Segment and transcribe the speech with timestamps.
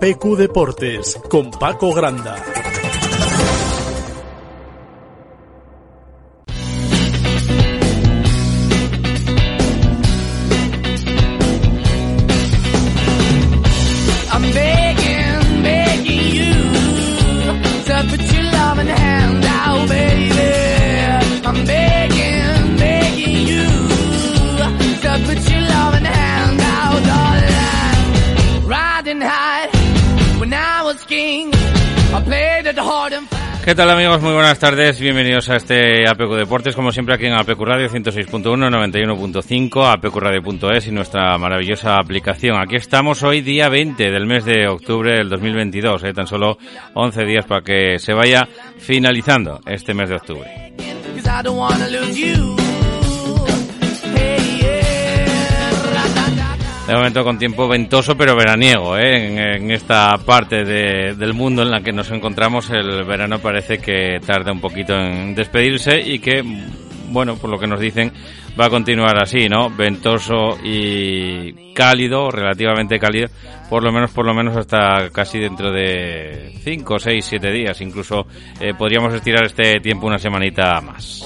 [0.00, 2.69] APQ Deportes con Paco Granda.
[33.64, 34.22] ¿Qué tal amigos?
[34.22, 38.42] Muy buenas tardes, bienvenidos a este APQ Deportes, como siempre aquí en APQ Radio 106.1,
[38.42, 42.58] 91.5, apqradio.es y nuestra maravillosa aplicación.
[42.58, 46.12] Aquí estamos hoy día 20 del mes de octubre del 2022, ¿eh?
[46.14, 46.56] tan solo
[46.94, 50.72] 11 días para que se vaya finalizando este mes de octubre.
[56.90, 59.54] De momento con tiempo ventoso pero veraniego, ¿eh?
[59.58, 64.18] en, esta parte de- del mundo en la que nos encontramos el verano parece que
[64.26, 66.42] tarda un poquito en despedirse y que,
[67.10, 68.12] bueno, por lo que nos dicen,
[68.60, 69.70] va a continuar así, ¿no?
[69.70, 73.28] Ventoso y cálido, relativamente cálido,
[73.68, 77.80] por lo menos, por lo menos hasta casi dentro de 5, 6, 7 días.
[77.82, 78.26] Incluso
[78.60, 81.22] eh, podríamos estirar este tiempo una semanita más.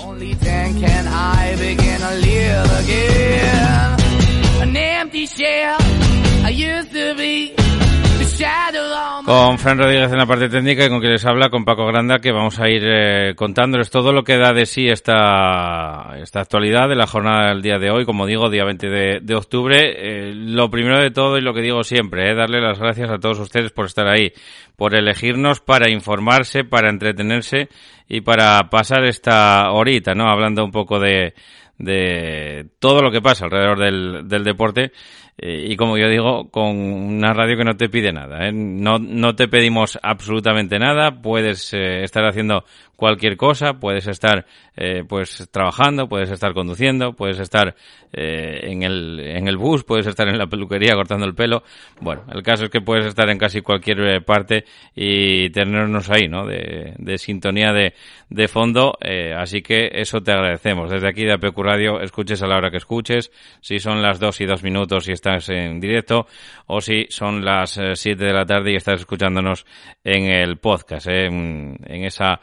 [9.24, 12.18] Con Fran Rodríguez en la parte técnica y con quien les habla, con Paco Granda,
[12.18, 16.88] que vamos a ir eh, contándoles todo lo que da de sí esta, esta actualidad
[16.88, 19.78] de la jornada del día de hoy, como digo, día 20 de, de octubre.
[19.78, 23.18] Eh, lo primero de todo y lo que digo siempre, eh, darle las gracias a
[23.18, 24.32] todos ustedes por estar ahí,
[24.76, 27.68] por elegirnos para informarse, para entretenerse
[28.08, 30.28] y para pasar esta horita, ¿no?
[30.28, 31.34] Hablando un poco de,
[31.78, 34.92] de todo lo que pasa alrededor del, del deporte
[35.36, 38.46] eh, y como yo digo, con una radio que no te pide nada.
[38.46, 38.52] ¿eh?
[38.52, 42.64] No, no te pedimos absolutamente nada, puedes eh, estar haciendo
[42.96, 44.46] cualquier cosa, puedes estar
[44.76, 47.74] eh, pues trabajando, puedes estar conduciendo, puedes estar
[48.12, 51.62] eh, en, el, en el bus, puedes estar en la peluquería cortando el pelo.
[52.00, 56.28] Bueno, el caso es que puedes estar en casi cualquier eh, parte y tenernos ahí,
[56.28, 56.46] ¿no?
[56.46, 57.94] De, de sintonía de,
[58.30, 60.90] de fondo, eh, así que eso te agradecemos.
[60.90, 63.30] Desde aquí de APQ Radio, escuches a la hora que escuches,
[63.60, 66.26] si son las dos y dos minutos y estás en directo,
[66.66, 69.66] o si son las eh, siete de la tarde y estás escuchándonos
[70.02, 72.40] en el podcast, en, en esa,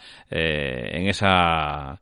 [0.97, 1.99] en esa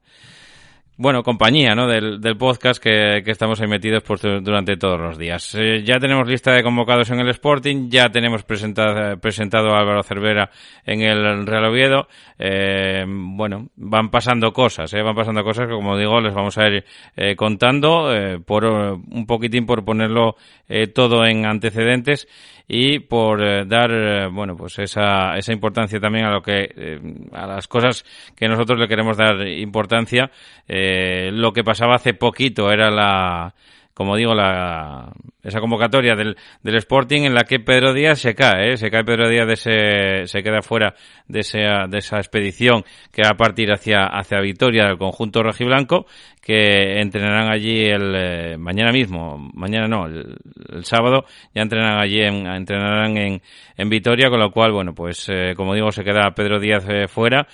[1.01, 1.87] bueno, compañía, ¿no?
[1.87, 5.55] Del, del podcast que, que estamos ahí metidos pues, du- durante todos los días.
[5.57, 10.03] Eh, ya tenemos lista de convocados en el Sporting, ya tenemos presentado, presentado a Álvaro
[10.03, 10.49] Cervera
[10.85, 12.09] en el Real Oviedo.
[12.37, 15.01] Eh, bueno, van pasando cosas, ¿eh?
[15.01, 16.83] Van pasando cosas que, como digo, les vamos a ir
[17.15, 20.35] eh, contando eh, por eh, un poquitín por ponerlo
[20.67, 22.27] eh, todo en antecedentes
[22.71, 26.99] y por eh, dar eh, bueno pues esa, esa importancia también a lo que eh,
[27.33, 30.29] a las cosas que nosotros le queremos dar importancia.
[30.67, 33.55] Lo que pasaba hace poquito era la
[33.99, 35.11] como digo, la,
[35.43, 38.77] esa convocatoria del, del Sporting en la que Pedro Díaz se cae, ¿eh?
[38.77, 40.95] se cae Pedro Díaz de ese, se queda fuera
[41.27, 46.05] de esa, de esa expedición que va a partir hacia, hacia Vitoria del conjunto rojiblanco,
[46.41, 50.37] que entrenarán allí el, eh, mañana mismo, mañana no, el,
[50.69, 53.41] el sábado, ya entrenarán allí, en, entrenarán en,
[53.75, 57.09] en Vitoria, con lo cual, bueno, pues, eh, como digo, se queda Pedro Díaz eh,
[57.09, 57.45] fuera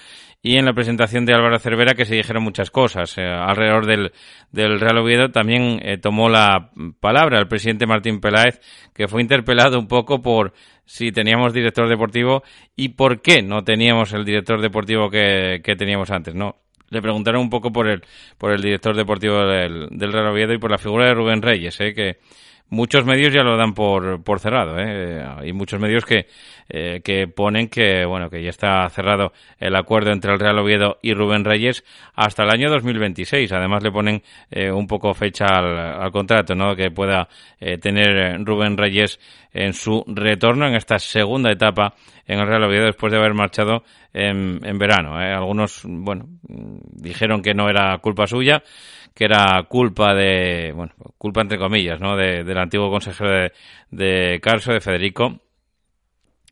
[0.45, 3.17] y en la presentación de Álvaro Cervera que se dijeron muchas cosas.
[3.17, 4.11] Eh, alrededor del,
[4.51, 6.69] del Real Oviedo también eh, tomó la
[6.99, 8.61] palabra el presidente Martín Peláez,
[8.93, 10.53] que fue interpelado un poco por
[10.85, 12.43] si teníamos director deportivo
[12.75, 16.57] y por qué no teníamos el director deportivo que, que teníamos antes, ¿no?
[16.91, 18.03] Le preguntaron un poco por el,
[18.37, 21.81] por el director deportivo del, del Real Oviedo y por la figura de Rubén Reyes,
[21.81, 21.95] ¿eh?
[21.95, 22.17] que
[22.69, 25.23] muchos medios ya lo dan por, por cerrado, ¿eh?
[25.37, 26.27] Hay muchos medios que,
[26.69, 30.97] eh, que ponen que, bueno, que ya está cerrado el acuerdo entre el Real Oviedo
[31.01, 31.83] y Rubén Reyes
[32.15, 33.51] hasta el año 2026.
[33.51, 36.75] Además le ponen eh, un poco fecha al, al contrato, ¿no?
[36.75, 37.27] Que pueda
[37.59, 39.19] eh, tener Rubén Reyes
[39.53, 41.93] en su retorno en esta segunda etapa
[42.27, 43.83] en el Real Oviedo después de haber marchado
[44.13, 45.21] en, en verano.
[45.21, 45.33] ¿eh?
[45.33, 48.63] Algunos, bueno, dijeron que no era culpa suya,
[49.15, 52.17] que era culpa de, bueno, culpa entre comillas, ¿no?
[52.17, 53.51] De, del antiguo consejero de,
[53.89, 55.39] de Carso, de Federico.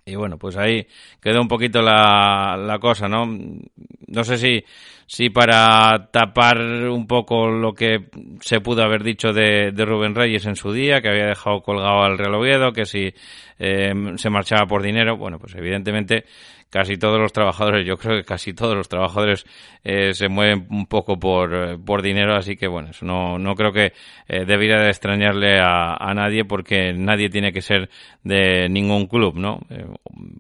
[0.06, 0.88] Y bueno, pues ahí
[1.22, 3.26] quedó un poquito la, la cosa, ¿no?
[3.26, 4.64] No sé si,
[5.06, 8.10] si para tapar un poco lo que
[8.42, 12.04] se pudo haber dicho de, de Rubén Reyes en su día, que había dejado colgado
[12.04, 13.14] al Real Oviedo, que si
[13.60, 16.26] eh, se marchaba por dinero, bueno, pues evidentemente
[16.74, 19.46] casi todos los trabajadores, yo creo que casi todos los trabajadores
[19.84, 23.54] eh, se mueven un poco por, eh, por dinero, así que bueno, eso no, no
[23.54, 23.94] creo que
[24.28, 27.92] eh, debiera de extrañarle a, a, nadie porque nadie tiene que ser
[28.24, 29.62] de ningún club, ¿no?
[29.70, 29.86] Eh,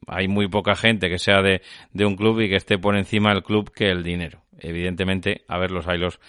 [0.08, 1.62] hay muy poca gente que sea de,
[1.94, 4.40] de un club y que esté por encima del club que el dinero.
[4.58, 6.20] Evidentemente, a ver los hilos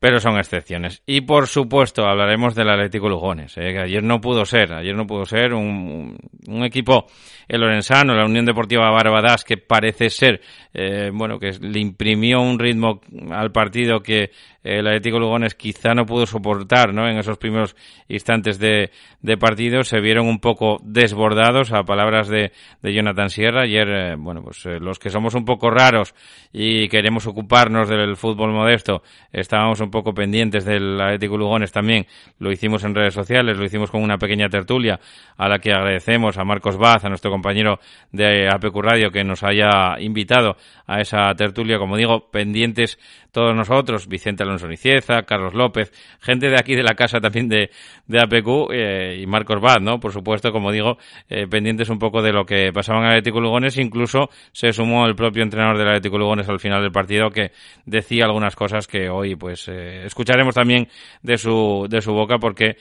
[0.00, 1.02] pero son excepciones.
[1.06, 3.72] Y por supuesto hablaremos del Atlético Lugones, ¿eh?
[3.72, 6.16] que ayer no pudo ser, ayer no pudo ser un,
[6.46, 7.06] un equipo,
[7.48, 10.40] el Lorenzano, la Unión Deportiva Barbadas, que parece ser,
[10.72, 13.00] eh, bueno, que le imprimió un ritmo
[13.30, 14.30] al partido que
[14.64, 17.08] el Atlético Lugones quizá no pudo soportar, ¿no?
[17.08, 17.76] En esos primeros
[18.08, 18.90] instantes de,
[19.22, 22.52] de partido se vieron un poco desbordados a palabras de,
[22.82, 23.62] de Jonathan Sierra.
[23.62, 26.14] Ayer, eh, bueno, pues eh, los que somos un poco raros
[26.52, 29.02] y queremos ocuparnos del fútbol modesto,
[29.32, 32.06] estábamos un poco pendientes del Atlético Lugones también.
[32.38, 34.98] Lo hicimos en redes sociales, lo hicimos con una pequeña tertulia
[35.36, 37.78] a la que agradecemos a Marcos Baz, a nuestro compañero
[38.12, 40.56] de APQ Radio que nos haya invitado
[40.86, 42.98] a esa tertulia, como digo, pendientes
[43.32, 47.70] todos nosotros, Vicente Alonso Nicieza, Carlos López, gente de aquí de la casa también de,
[48.06, 50.00] de APQ eh, y Marcos Bad, ¿no?
[50.00, 50.98] Por supuesto, como digo,
[51.28, 55.14] eh, pendientes un poco de lo que pasaba en Atlético Lugones, incluso se sumó el
[55.14, 57.52] propio entrenador del Atlético Lugones al final del partido que
[57.84, 60.88] decía algunas cosas que hoy pues eh, escucharemos también
[61.22, 62.76] de su, de su boca porque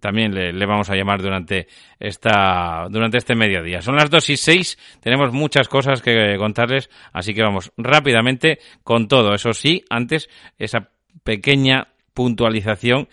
[0.00, 3.80] también le, le, vamos a llamar durante esta, durante este mediodía.
[3.80, 9.08] Son las dos y seis, tenemos muchas cosas que contarles, así que vamos rápidamente con
[9.08, 10.28] todo Eso sí, antes
[10.58, 10.88] esa
[11.22, 13.08] pequeña puntualización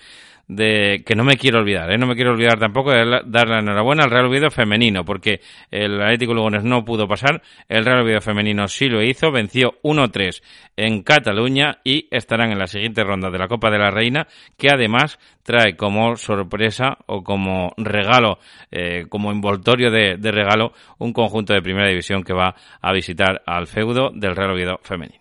[0.51, 1.97] de que no me quiero olvidar, ¿eh?
[1.97, 5.39] no me quiero olvidar tampoco de dar la enhorabuena al Real Oviedo femenino, porque
[5.71, 10.43] el Atlético Lugones no pudo pasar, el Real Oviedo femenino sí lo hizo, venció 1-3
[10.75, 14.27] en Cataluña y estarán en la siguiente ronda de la Copa de la Reina,
[14.57, 18.39] que además trae como sorpresa o como regalo,
[18.71, 23.41] eh, como envoltorio de, de regalo, un conjunto de primera división que va a visitar
[23.45, 25.20] al feudo del Real Oviedo femenino.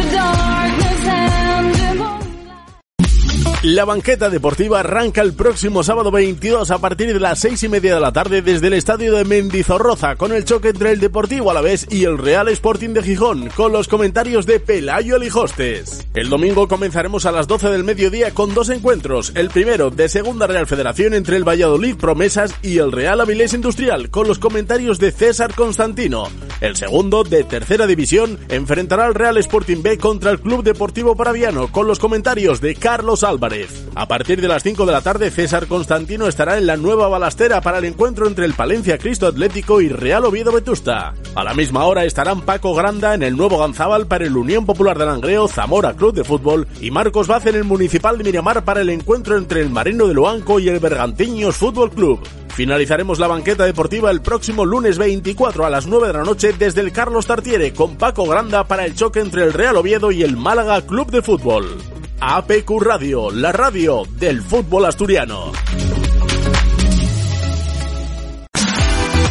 [3.63, 7.93] La banqueta deportiva arranca el próximo sábado 22 a partir de las seis y media
[7.93, 11.85] de la tarde desde el estadio de Mendizorroza con el choque entre el Deportivo Alavés
[11.91, 16.07] y el Real Sporting de Gijón con los comentarios de Pelayo Lijostes.
[16.15, 19.31] El domingo comenzaremos a las 12 del mediodía con dos encuentros.
[19.35, 24.09] El primero de Segunda Real Federación entre el Valladolid Promesas y el Real Avilés Industrial
[24.09, 26.29] con los comentarios de César Constantino.
[26.61, 31.71] El segundo de Tercera División enfrentará al Real Sporting B contra el Club Deportivo Paraviano
[31.71, 33.50] con los comentarios de Carlos Álvarez.
[33.95, 37.59] A partir de las 5 de la tarde, César Constantino estará en la nueva balastera
[37.59, 41.13] para el encuentro entre el Palencia Cristo Atlético y Real Oviedo Vetusta.
[41.35, 44.97] A la misma hora estarán Paco Granda en el nuevo Ganzábal para el Unión Popular
[44.97, 48.81] de Langreo, Zamora Club de Fútbol y Marcos Vaz en el Municipal de Miramar para
[48.81, 52.21] el encuentro entre el Marino de Loanco y el Bergantiños Fútbol Club.
[52.55, 56.79] Finalizaremos la banqueta deportiva el próximo lunes 24 a las 9 de la noche desde
[56.79, 60.37] el Carlos Tartiere con Paco Granda para el choque entre el Real Oviedo y el
[60.37, 61.90] Málaga Club de Fútbol.
[62.23, 65.51] APQ Radio, la radio del fútbol asturiano.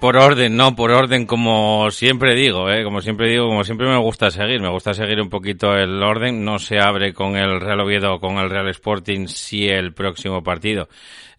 [0.00, 2.84] por orden, no, por orden como siempre digo, ¿eh?
[2.84, 6.44] como siempre digo, como siempre me gusta seguir, me gusta seguir un poquito el orden,
[6.44, 10.42] no se abre con el Real Oviedo o con el Real Sporting si el próximo
[10.42, 10.88] partido,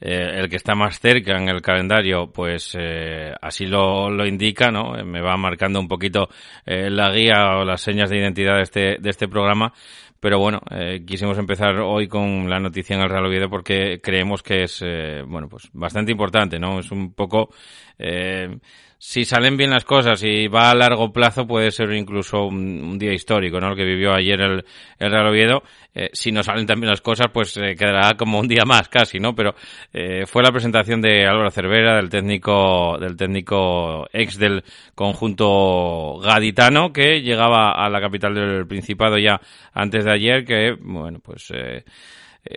[0.01, 4.72] eh, el que está más cerca en el calendario, pues eh, así lo, lo indica,
[4.72, 4.94] ¿no?
[5.06, 6.30] Me va marcando un poquito
[6.66, 9.74] eh, la guía o las señas de identidad de este, de este programa
[10.20, 14.44] pero bueno, eh, quisimos empezar hoy con la noticia en el Real Oviedo porque creemos
[14.44, 16.80] que es, eh, bueno, pues bastante importante, ¿no?
[16.80, 17.50] Es un poco,
[17.98, 18.58] eh,
[19.01, 23.00] si salen bien las cosas y va a largo plazo puede ser incluso un, un
[23.00, 23.70] día histórico, ¿no?
[23.70, 24.65] Lo que vivió ayer el,
[25.00, 25.63] el Real Oviedo.
[25.96, 29.18] Eh, si no salen también las cosas, pues eh, quedará como un día más casi,
[29.18, 29.34] ¿no?
[29.34, 29.56] Pero
[29.94, 34.65] eh, fue la presentación de Álvaro Cervera, del técnico, del técnico ex del
[34.96, 39.39] conjunto gaditano, que llegaba a la capital del Principado ya
[39.74, 41.86] antes de ayer, que, bueno, pues, eh,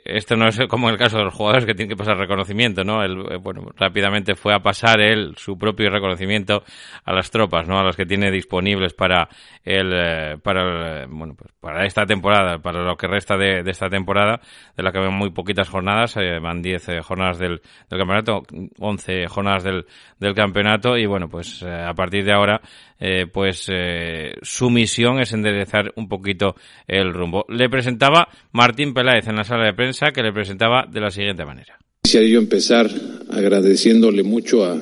[0.04, 2.82] esto no es como en el caso de los jugadores que tienen que pasar reconocimiento,
[2.82, 3.02] ¿no?
[3.02, 6.62] Él, eh, bueno, rápidamente fue a pasar él su propio reconocimiento
[7.04, 7.78] a las tropas, ¿no?
[7.78, 9.28] A las que tiene disponibles para
[9.64, 13.70] el, eh, para el, bueno, pues para esta temporada, para lo que resta de, de
[13.70, 14.40] esta temporada,
[14.76, 18.42] de la que ven muy poquitas jornadas, eh, van 10 eh, jornadas del, del campeonato,
[18.78, 19.86] 11 jornadas del,
[20.18, 22.60] del campeonato y bueno, pues eh, a partir de ahora,
[23.04, 26.54] eh, pues eh, su misión es enderezar un poquito
[26.86, 27.44] el rumbo.
[27.48, 31.44] Le presentaba Martín Peláez en la sala de prensa que le presentaba de la siguiente
[31.44, 31.76] manera.
[32.04, 32.88] Quisiera yo empezar
[33.30, 34.80] agradeciéndole mucho a,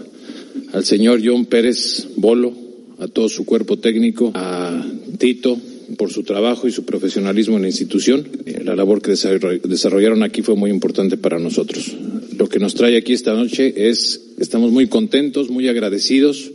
[0.74, 2.52] al señor John Pérez Bolo,
[2.98, 4.84] a todo su cuerpo técnico, a
[5.18, 5.56] Tito
[5.96, 8.26] por su trabajo y su profesionalismo en la institución.
[8.44, 11.96] Eh, La labor que desarroll- desarrollaron aquí fue muy importante para nosotros.
[12.36, 16.50] Lo que nos trae aquí esta noche es, estamos muy contentos, muy agradecidos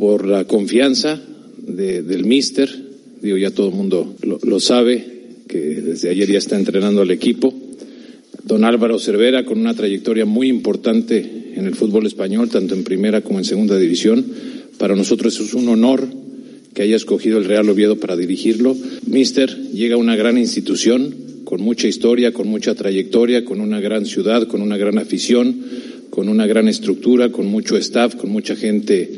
[0.00, 1.20] por la confianza
[1.58, 2.70] de- del míster.
[3.20, 5.04] Digo, ya todo el mundo lo, lo sabe,
[5.46, 7.52] que desde ayer ya está entrenando al equipo.
[8.44, 13.20] Don Álvaro Cervera, con una trayectoria muy importante en el fútbol español, tanto en primera
[13.20, 14.24] como en segunda división.
[14.78, 16.08] Para nosotros es un honor
[16.72, 18.74] que haya escogido el Real Oviedo para dirigirlo.
[19.06, 21.14] Mister llega a una gran institución,
[21.44, 25.56] con mucha historia, con mucha trayectoria, con una gran ciudad, con una gran afición,
[26.08, 29.10] con una gran estructura, con mucho staff, con mucha gente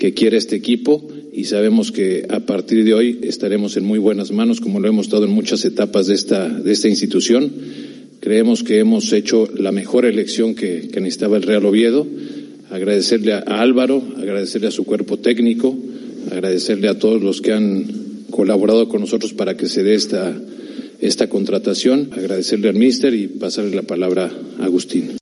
[0.00, 4.32] que quiere este equipo y sabemos que a partir de hoy estaremos en muy buenas
[4.32, 7.52] manos, como lo hemos estado en muchas etapas de esta, de esta institución.
[8.18, 12.06] Creemos que hemos hecho la mejor elección que, que necesitaba el Real Oviedo.
[12.70, 15.76] Agradecerle a, a Álvaro, agradecerle a su cuerpo técnico,
[16.30, 17.84] agradecerle a todos los que han
[18.30, 20.34] colaborado con nosotros para que se dé esta,
[20.98, 25.19] esta contratación, agradecerle al míster y pasarle la palabra a Agustín.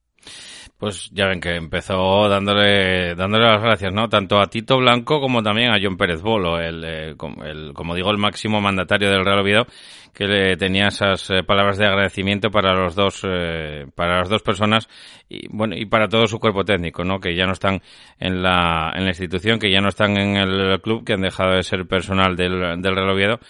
[0.78, 4.08] Pues ya ven que empezó dándole, dándole las gracias, ¿no?
[4.08, 8.12] Tanto a Tito Blanco como también a John Pérez Bolo, el, eh, el- como digo,
[8.12, 9.66] el máximo mandatario del Real Oviedo,
[10.14, 14.42] que le tenía esas eh, palabras de agradecimiento para los dos, eh, para las dos
[14.42, 14.88] personas
[15.28, 17.18] y bueno, y para todo su cuerpo técnico, ¿no?
[17.18, 17.82] Que ya no están
[18.20, 21.56] en la, en la institución, que ya no están en el club, que han dejado
[21.56, 23.40] de ser personal del, del Real Oviedo.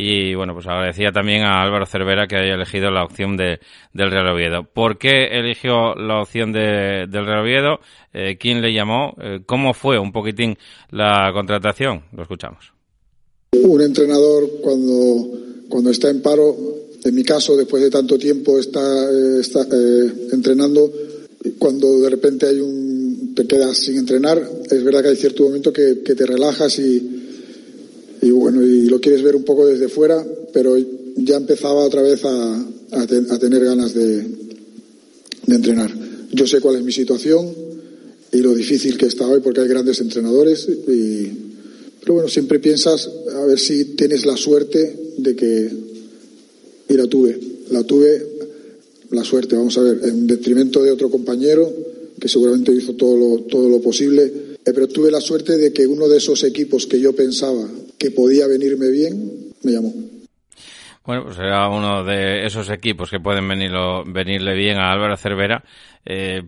[0.00, 3.58] Y bueno, pues agradecía también a Álvaro Cervera que haya elegido la opción de,
[3.92, 4.62] del Real Oviedo.
[4.62, 7.80] ¿Por qué eligió la opción de, del Real Oviedo?
[8.14, 9.16] Eh, ¿Quién le llamó?
[9.20, 10.56] Eh, ¿Cómo fue un poquitín
[10.92, 12.04] la contratación?
[12.12, 12.72] Lo escuchamos.
[13.60, 15.30] Un entrenador cuando,
[15.68, 16.54] cuando está en paro,
[17.04, 20.92] en mi caso, después de tanto tiempo está, eh, está eh, entrenando,
[21.58, 25.72] cuando de repente hay un, te quedas sin entrenar, es verdad que hay cierto momento
[25.72, 27.17] que, que te relajas y,
[28.22, 30.76] y bueno, y lo quieres ver un poco desde fuera, pero
[31.16, 34.16] ya empezaba otra vez a, a, ten- a tener ganas de,
[35.46, 35.90] de entrenar.
[36.32, 37.48] Yo sé cuál es mi situación
[38.32, 41.28] y lo difícil que está hoy porque hay grandes entrenadores y,
[42.00, 45.70] pero bueno, siempre piensas a ver si tienes la suerte de que,
[46.88, 47.38] y la tuve,
[47.70, 48.26] la tuve,
[49.10, 51.72] la suerte, vamos a ver, en detrimento de otro compañero
[52.20, 55.86] que seguramente hizo todo lo, todo lo posible, eh, pero tuve la suerte de que
[55.86, 57.66] uno de esos equipos que yo pensaba
[57.98, 59.92] que podía venirme bien, me llamó.
[61.08, 65.64] Bueno, pues era uno de esos equipos que pueden venirlo, venirle bien a Álvaro Cervera,
[66.04, 66.42] eh,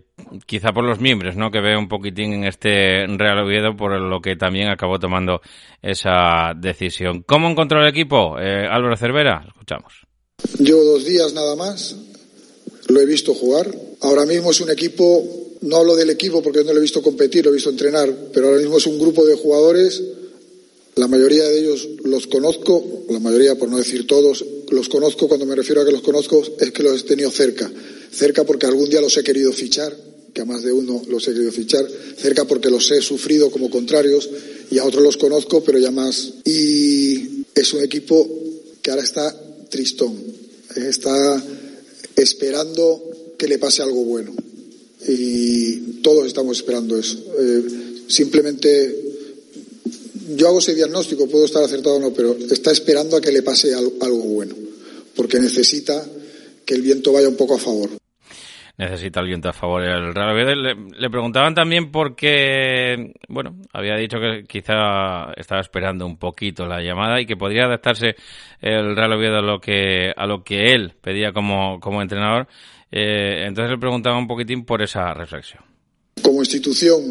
[0.45, 1.49] quizá por los miembros, ¿no?
[1.49, 5.41] Que ve un poquitín en este Real Oviedo, por lo que también acabó tomando
[5.81, 7.23] esa decisión.
[7.23, 8.37] ¿Cómo encontró el equipo?
[8.39, 9.93] Eh, Álvaro Cervera, escuchamos.
[10.59, 11.95] Llevo dos días nada más,
[12.87, 13.67] lo he visto jugar.
[14.01, 15.23] Ahora mismo es un equipo,
[15.61, 18.49] no hablo del equipo porque no lo he visto competir, lo he visto entrenar, pero
[18.49, 20.03] ahora mismo es un grupo de jugadores,
[20.95, 25.45] la mayoría de ellos los conozco, la mayoría por no decir todos, los conozco, cuando
[25.45, 27.71] me refiero a que los conozco es que los he tenido cerca.
[28.11, 29.95] Cerca porque algún día los he querido fichar,
[30.33, 33.69] que a más de uno los he querido fichar, cerca porque los he sufrido como
[33.69, 34.29] contrarios
[34.69, 36.33] y a otros los conozco, pero ya más.
[36.43, 38.27] Y es un equipo
[38.81, 39.33] que ahora está
[39.69, 40.13] tristón,
[40.75, 41.43] está
[42.17, 44.33] esperando que le pase algo bueno.
[45.07, 47.17] Y todos estamos esperando eso.
[47.39, 47.63] Eh,
[48.07, 49.10] simplemente
[50.35, 53.41] yo hago ese diagnóstico, puedo estar acertado o no, pero está esperando a que le
[53.41, 54.55] pase algo, bueno,
[55.15, 56.03] porque necesita
[56.65, 57.89] que el viento vaya un poco a favor.
[58.77, 60.55] Necesita el viento a favor el Real Oviedo.
[60.55, 66.65] Le, le preguntaban también por qué, bueno, había dicho que quizá estaba esperando un poquito
[66.65, 68.15] la llamada y que podría adaptarse
[68.59, 72.47] el Real Oviedo a lo que, a lo que él pedía como, como entrenador.
[72.91, 75.63] Eh, entonces le preguntaba un poquitín por esa reflexión.
[76.23, 77.03] Como institución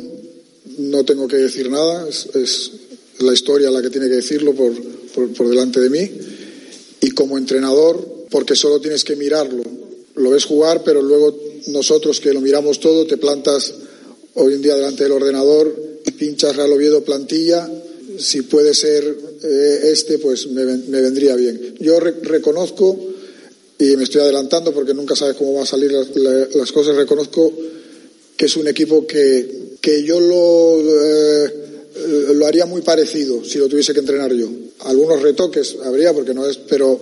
[0.79, 2.80] no tengo que decir nada, es, es
[3.21, 4.73] la historia la que tiene que decirlo por,
[5.15, 6.11] por, por delante de mí.
[7.01, 9.63] Y como entrenador, porque solo tienes que mirarlo.
[10.17, 11.37] Lo ves jugar, pero luego
[11.69, 13.75] nosotros que lo miramos todo, te plantas
[14.35, 15.75] hoy en día delante del ordenador
[16.07, 17.69] y pinchas Real Oviedo plantilla.
[18.19, 21.75] Si puede ser eh, este, pues me, me, vendría bien.
[21.81, 22.99] Yo re reconozco,
[23.79, 26.09] y me estoy adelantando porque nunca sabes cómo van a salir las,
[26.55, 27.53] las cosas, reconozco
[28.37, 31.55] que es un equipo que, que yo lo, eh,
[32.35, 34.49] lo haría muy parecido si lo tuviese que entrenar yo.
[34.81, 37.01] Algunos retoques habría, porque no es, pero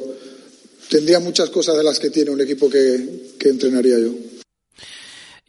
[0.89, 4.13] tendría muchas cosas de las que tiene un equipo que, que entrenaría yo.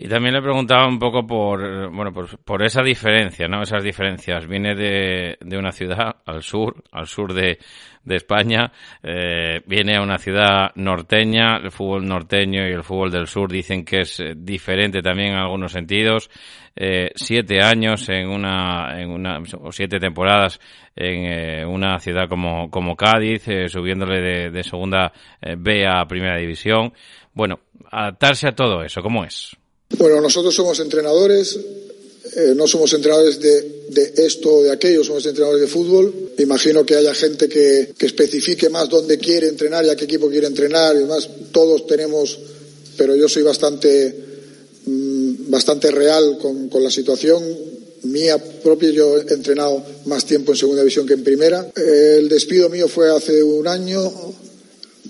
[0.01, 3.61] Y también le preguntaba un poco por, bueno, por, por esa diferencia, ¿no?
[3.61, 4.47] Esas diferencias.
[4.47, 7.59] Viene de, de una ciudad al sur, al sur de,
[8.05, 8.71] de España,
[9.03, 13.83] eh, viene a una ciudad norteña, el fútbol norteño y el fútbol del sur dicen
[13.83, 16.29] que es diferente también en algunos sentidos.
[16.77, 20.61] Eh, siete años en una, en una, o siete temporadas
[20.95, 26.05] en eh, una ciudad como, como Cádiz, eh, subiéndole de, de segunda eh, B a
[26.05, 26.93] primera división.
[27.33, 27.59] Bueno,
[27.91, 29.57] adaptarse a todo eso, ¿cómo es?
[29.97, 31.57] Bueno, nosotros somos entrenadores,
[32.35, 33.79] eh, no somos entrenadores de,
[34.17, 36.31] esto o de aquello, somos entrenadores de fútbol.
[36.37, 40.29] Imagino que haya gente que, que, especifique más dónde quiere entrenar y a qué equipo
[40.29, 41.27] quiere entrenar y demás.
[41.51, 42.37] Todos tenemos,
[42.97, 44.15] pero yo soy bastante,
[44.85, 47.43] mmm, bastante real con, la situación
[48.03, 48.91] mía propia.
[48.91, 51.67] Yo he entrenado más tiempo en segunda división que en primera.
[51.75, 54.13] El despido mío fue hace un año.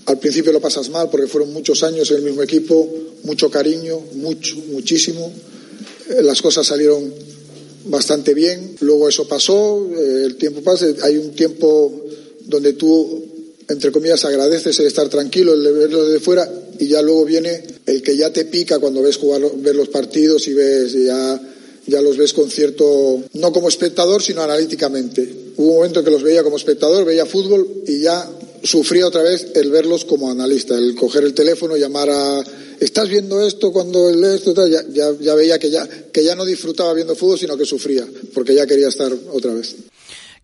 [0.06, 2.88] Al principio lo pasas mal porque fueron muchos años en el mismo equipo,
[3.24, 5.32] mucho cariño, mucho, muchísimo.
[6.22, 7.12] Las cosas salieron
[7.86, 8.76] bastante bien.
[8.80, 12.04] Luego eso pasó, el tiempo pasa, hay un tiempo
[12.46, 13.24] donde tú,
[13.68, 18.02] entre comillas, agradeces el estar tranquilo, el verlo desde fuera, y ya luego viene el
[18.02, 21.40] que ya te pica cuando ves jugar, ver los partidos y ves ya
[21.86, 25.52] ya los ves con cierto, no como espectador, sino analíticamente.
[25.56, 28.30] Hubo un momento en que los veía como espectador, veía fútbol y ya
[28.62, 32.44] sufría otra vez el verlos como analista, el coger el teléfono, llamar a
[32.80, 36.44] estás viendo esto cuando el esto ya, ya, ya, veía que ya, que ya no
[36.44, 39.76] disfrutaba viendo fútbol, sino que sufría, porque ya quería estar otra vez.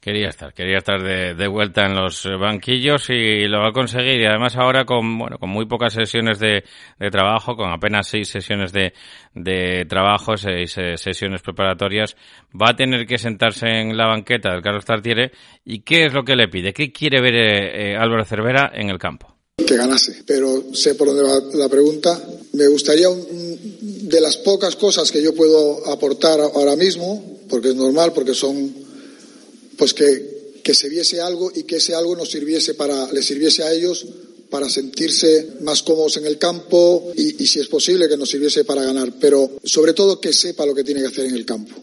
[0.06, 4.20] Quería estar, quería estar de, de, vuelta en los banquillos y lo va a conseguir.
[4.20, 6.62] Y además ahora con, bueno, con muy pocas sesiones de,
[7.00, 8.94] de trabajo, con apenas seis sesiones de,
[9.34, 12.14] de trabajo, seis eh, sesiones preparatorias,
[12.54, 15.32] va a tener que sentarse en la banqueta del Carlos Tartiere.
[15.64, 16.72] ¿Y qué es lo que le pide?
[16.72, 19.34] ¿Qué quiere ver eh, eh, Álvaro Cervera en el campo?
[19.66, 20.22] que ganase.
[20.24, 22.16] Pero sé por dónde va la pregunta.
[22.52, 23.26] Me gustaría, un,
[24.08, 28.85] de las pocas cosas que yo puedo aportar ahora mismo, porque es normal, porque son
[29.76, 33.62] pues que, que se viese algo y que ese algo nos sirviese para, les sirviese
[33.62, 34.06] a ellos
[34.50, 38.64] para sentirse más cómodos en el campo y, y, si es posible que nos sirviese
[38.64, 41.74] para ganar, pero sobre todo que sepa lo que tiene que hacer en el campo.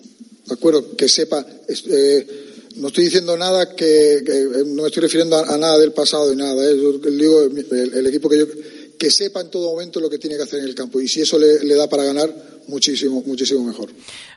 [0.47, 0.95] ¿De acuerdo?
[0.95, 1.45] Que sepa.
[1.67, 2.27] Eh,
[2.75, 6.34] no estoy diciendo nada que, que, no me estoy refiriendo a, a nada del pasado
[6.34, 6.69] y nada.
[6.69, 6.75] ¿eh?
[6.75, 8.47] Yo digo el, el, equipo que yo
[8.97, 11.21] que sepa en todo momento lo que tiene que hacer en el campo y si
[11.21, 12.29] eso le, da para ganar
[12.67, 13.89] muchísimo muchísimo mejor.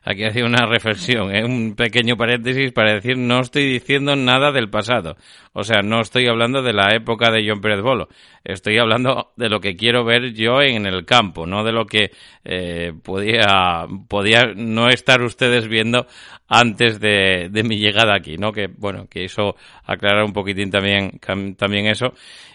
[0.02, 1.44] Aquí hacía una reflexión, ¿eh?
[1.44, 5.16] un pequeño paréntesis para decir no estoy diciendo nada del pasado.
[5.52, 8.08] O sea, no estoy hablando de la época de John Pérez Bolo.
[8.44, 12.10] Estoy hablando de lo que quiero ver yo en el campo, no de lo que
[12.44, 16.06] eh, podía, podía no estar ustedes viendo
[16.48, 18.52] antes de, de, mi llegada aquí, ¿no?
[18.52, 21.18] Que, bueno, que eso aclarar un poquitín también,
[21.56, 22.12] también eso.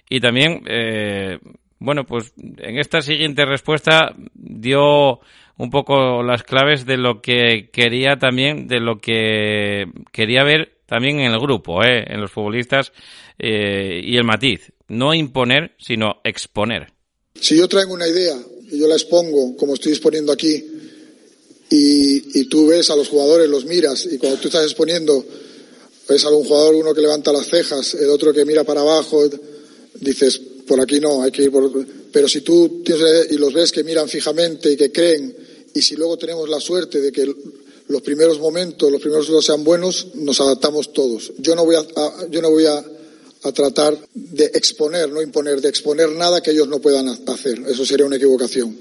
[0.10, 1.40] Y también, eh,
[1.82, 5.20] bueno, pues en esta siguiente respuesta dio
[5.58, 11.20] un poco las claves de lo que quería también, de lo que quería ver también
[11.20, 12.06] en el grupo, ¿eh?
[12.06, 12.92] en los futbolistas
[13.40, 14.72] eh, y el matiz.
[14.90, 16.94] No imponer, sino exponer.
[17.34, 18.38] Si yo traigo una idea
[18.72, 20.64] y yo la expongo como estoy exponiendo aquí
[21.72, 25.26] y, tú ves a los jugadores, los miras y cuando tú estás exponiendo
[26.08, 29.28] ves a un jugador, uno que levanta las cejas, el otro que mira para abajo,
[30.00, 31.70] dices, por aquí no, hay que ir por...
[32.14, 35.36] Pero si tú tienes y los ves que miran fijamente y que creen
[35.74, 37.30] y si luego tenemos la suerte de que
[37.90, 41.34] los primeros momentos, los primeros momentos sean buenos, nos adaptamos todos.
[41.40, 41.86] Yo no voy a,
[42.30, 42.86] yo no voy a,
[43.44, 47.62] a, tratar de exponer, no imponer, de exponer nada que ellos no puedan hacer.
[47.68, 48.74] Eso sería una equivocación.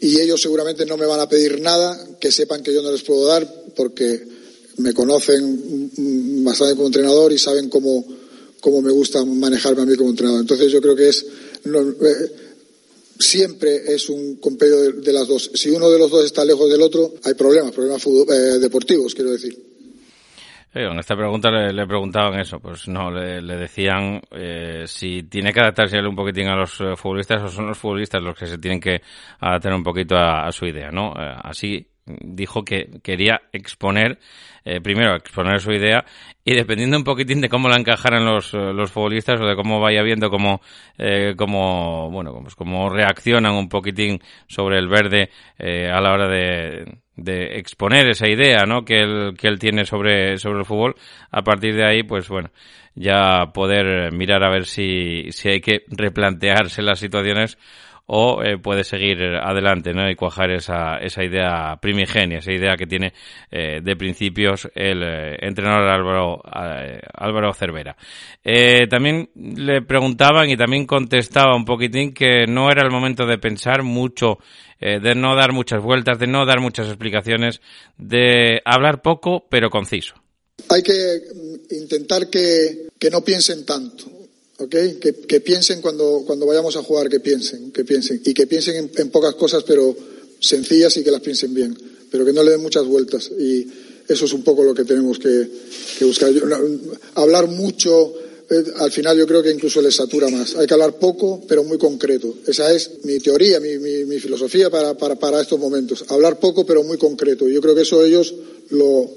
[0.00, 3.02] Y ellos seguramente no me van a pedir nada que sepan que yo no les
[3.02, 4.28] puedo dar porque
[4.76, 5.90] me conocen
[6.44, 8.06] bastante como entrenador y saben cómo,
[8.62, 10.40] cómo me gusta manejarme a mí como entrenador.
[10.40, 11.26] Entonces yo creo que es
[11.66, 12.42] eh,
[13.18, 15.50] siempre es un compendio de, de, las dos.
[15.52, 19.32] Si uno de los dos está lejos del otro, hay problemas, problemas eh, deportivos, quiero
[19.32, 19.52] decir.
[20.74, 25.52] en esta pregunta le, le, preguntaban eso, pues no, le, le decían eh, si tiene
[25.52, 28.58] que adaptarse un poquitín a los eh, futbolistas o son los futbolistas los que se
[28.58, 29.02] tienen que
[29.40, 31.14] adaptar un poquito a, a su idea, ¿no?
[31.18, 34.18] Eh, así dijo que quería exponer,
[34.64, 36.04] eh, primero exponer su idea
[36.44, 40.02] y dependiendo un poquitín de cómo la encajaran los, los futbolistas o de cómo vaya
[40.02, 40.60] viendo cómo,
[40.98, 46.28] eh, cómo bueno, pues cómo reaccionan un poquitín sobre el verde eh, a la hora
[46.28, 48.84] de, de exponer esa idea, ¿no?
[48.84, 50.94] Que él, que él tiene sobre, sobre el fútbol.
[51.30, 52.50] A partir de ahí, pues bueno,
[52.94, 57.58] ya poder mirar a ver si, si hay que replantearse las situaciones
[58.14, 60.10] o eh, puede seguir adelante ¿no?
[60.10, 63.14] y cuajar esa, esa idea primigenia, esa idea que tiene
[63.50, 67.96] eh, de principios el eh, entrenador Álvaro, Álvaro Cervera.
[68.90, 73.82] también le preguntaban y también contestaba un poquitín que no era el momento de pensar
[73.82, 74.38] mucho
[74.78, 77.62] de no dar muchas vueltas, de no dar muchas explicaciones,
[77.96, 80.16] de hablar poco pero conciso.
[80.68, 80.92] Hay que
[81.70, 84.11] intentar que, que no piensen tanto
[84.62, 84.94] ¿okay?
[84.94, 88.20] Que, piensen cuando, cuando vayamos a jugar, que piensen, que piensen.
[88.24, 89.96] Y que piensen en, pocas cosas, pero
[90.40, 91.76] sencillas y que las piensen bien.
[92.10, 93.30] Pero que no le den muchas vueltas.
[93.38, 93.66] Y
[94.08, 95.48] eso es un poco lo que tenemos que,
[96.04, 96.30] buscar.
[96.30, 96.42] Yo,
[97.14, 98.14] hablar mucho,
[98.50, 100.54] eh, al final yo creo que incluso les satura más.
[100.56, 102.36] Hay que hablar poco, pero muy concreto.
[102.46, 106.04] Esa es mi teoría, mi, mi, mi filosofía para, para, para, estos momentos.
[106.08, 107.48] Hablar poco, pero muy concreto.
[107.48, 108.34] Y yo creo que eso ellos
[108.70, 109.10] lo,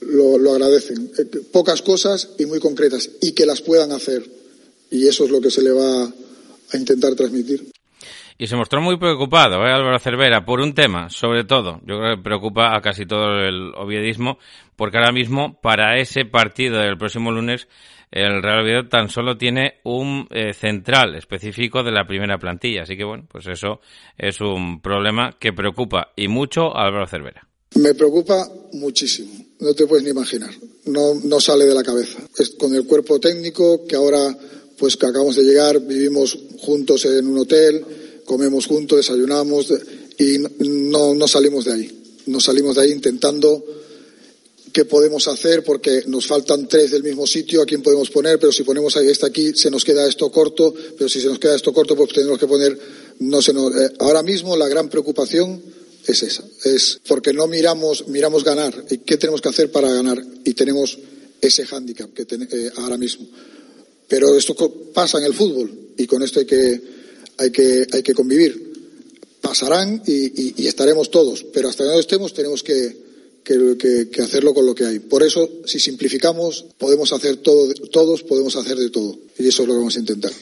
[0.00, 1.10] lo, lo agradecen.
[1.16, 3.08] Eh, pocas cosas y muy concretas.
[3.20, 4.39] Y que las puedan hacer
[4.90, 7.70] y eso es lo que se le va a intentar transmitir.
[8.38, 11.80] Y se mostró muy preocupado, ¿eh, Álvaro Cervera, por un tema, sobre todo.
[11.84, 14.38] Yo creo que preocupa a casi todo el oviedismo,
[14.76, 17.68] porque ahora mismo, para ese partido del próximo lunes,
[18.10, 22.84] el Real Oviedo tan solo tiene un eh, central específico de la primera plantilla.
[22.84, 23.80] Así que, bueno, pues eso
[24.16, 27.46] es un problema que preocupa y mucho a Álvaro Cervera.
[27.74, 30.50] Me preocupa muchísimo, no te puedes ni imaginar.
[30.86, 32.18] No, no sale de la cabeza.
[32.36, 34.34] Es con el cuerpo técnico que ahora
[34.80, 37.84] pues que acabamos de llegar, vivimos juntos en un hotel,
[38.24, 39.66] comemos juntos, desayunamos
[40.18, 42.02] y no, no salimos de ahí.
[42.26, 43.62] No salimos de ahí intentando
[44.72, 48.52] qué podemos hacer porque nos faltan tres del mismo sitio, a quién podemos poner, pero
[48.52, 51.56] si ponemos ahí este aquí se nos queda esto corto, pero si se nos queda
[51.56, 52.78] esto corto pues tenemos que poner,
[53.18, 55.60] no se nos, eh, ahora mismo la gran preocupación
[56.06, 60.24] es esa, es porque no miramos, miramos ganar y qué tenemos que hacer para ganar
[60.42, 60.96] y tenemos
[61.38, 63.26] ese hándicap que ten, eh, ahora mismo.
[64.10, 64.54] Pero esto
[64.92, 66.80] pasa en el fútbol y con esto hay que,
[67.38, 68.68] hay que, hay que convivir.
[69.40, 72.96] Pasarán y, y, estaremos todos, pero hasta que no estemos tenemos que,
[73.44, 74.98] que, hacerlo con lo que hay.
[74.98, 79.16] Por eso, si simplificamos, podemos hacer todo, todos podemos hacer de todo.
[79.38, 80.32] Y eso es lo que vamos a intentar.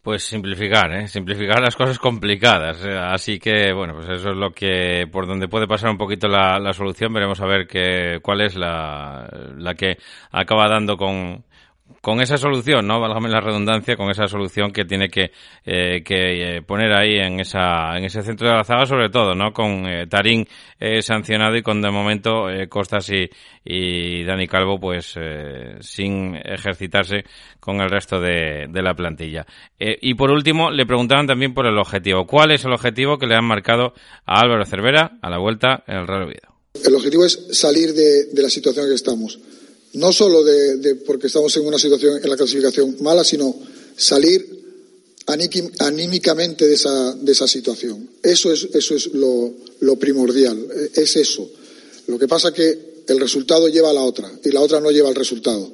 [0.00, 1.08] Pues simplificar, ¿eh?
[1.08, 2.78] Simplificar las cosas complicadas.
[2.84, 6.58] Así que, bueno, pues eso es lo que, por donde puede pasar un poquito la,
[6.58, 7.12] la solución.
[7.12, 9.98] Veremos a ver que, cuál es la, la que
[10.30, 11.44] acaba dando con,
[12.02, 13.00] con esa solución, ¿no?
[13.00, 15.30] Válgame la redundancia, con esa solución que tiene que,
[15.64, 19.36] eh, que eh, poner ahí en esa, en ese centro de la zaga, sobre todo,
[19.36, 19.52] ¿no?
[19.52, 20.44] Con eh, Tarín
[20.80, 23.30] eh, sancionado y con de momento eh, Costas y,
[23.64, 25.14] y Dani Calvo, pues
[25.80, 27.22] sin ejercitarse
[27.60, 29.46] con el resto de, de la plantilla.
[29.78, 32.26] y por último, le preguntaban también por el objetivo.
[32.26, 33.94] ¿Cuál es el objetivo que le han marcado
[34.26, 36.52] a Álvaro Cervera a la vuelta en el Real Oviedo?
[36.84, 39.38] El objetivo es salir de, de la situación en que estamos
[39.94, 43.54] no solo de, de, porque estamos en una situación en la clasificación mala, sino
[43.96, 44.62] salir
[45.26, 48.08] anímicamente de esa, de esa situación.
[48.22, 51.48] Eso es, eso es lo, primordial, es eso.
[52.06, 54.90] Lo que pasa es que el resultado lleva a la otra y la otra no
[54.90, 55.70] lleva al resultado.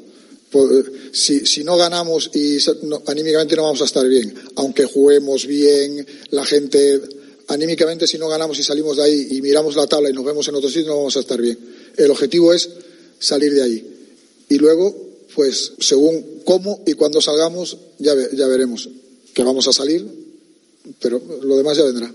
[1.13, 2.59] Si, si no ganamos y
[3.07, 7.01] anímicamente no vamos a estar bien, aunque juguemos bien, la gente
[7.49, 10.47] anímicamente si no ganamos y salimos de ahí y miramos la tabla y nos vemos
[10.49, 11.59] en otro sitio no vamos a estar bien.
[11.97, 12.69] El objetivo es
[13.19, 13.98] salir de ahí
[14.49, 14.95] y luego,
[15.35, 18.89] pues según cómo y cuándo salgamos, ya, ya veremos
[19.35, 20.07] que vamos a salir,
[21.01, 22.11] pero lo demás ya vendrá.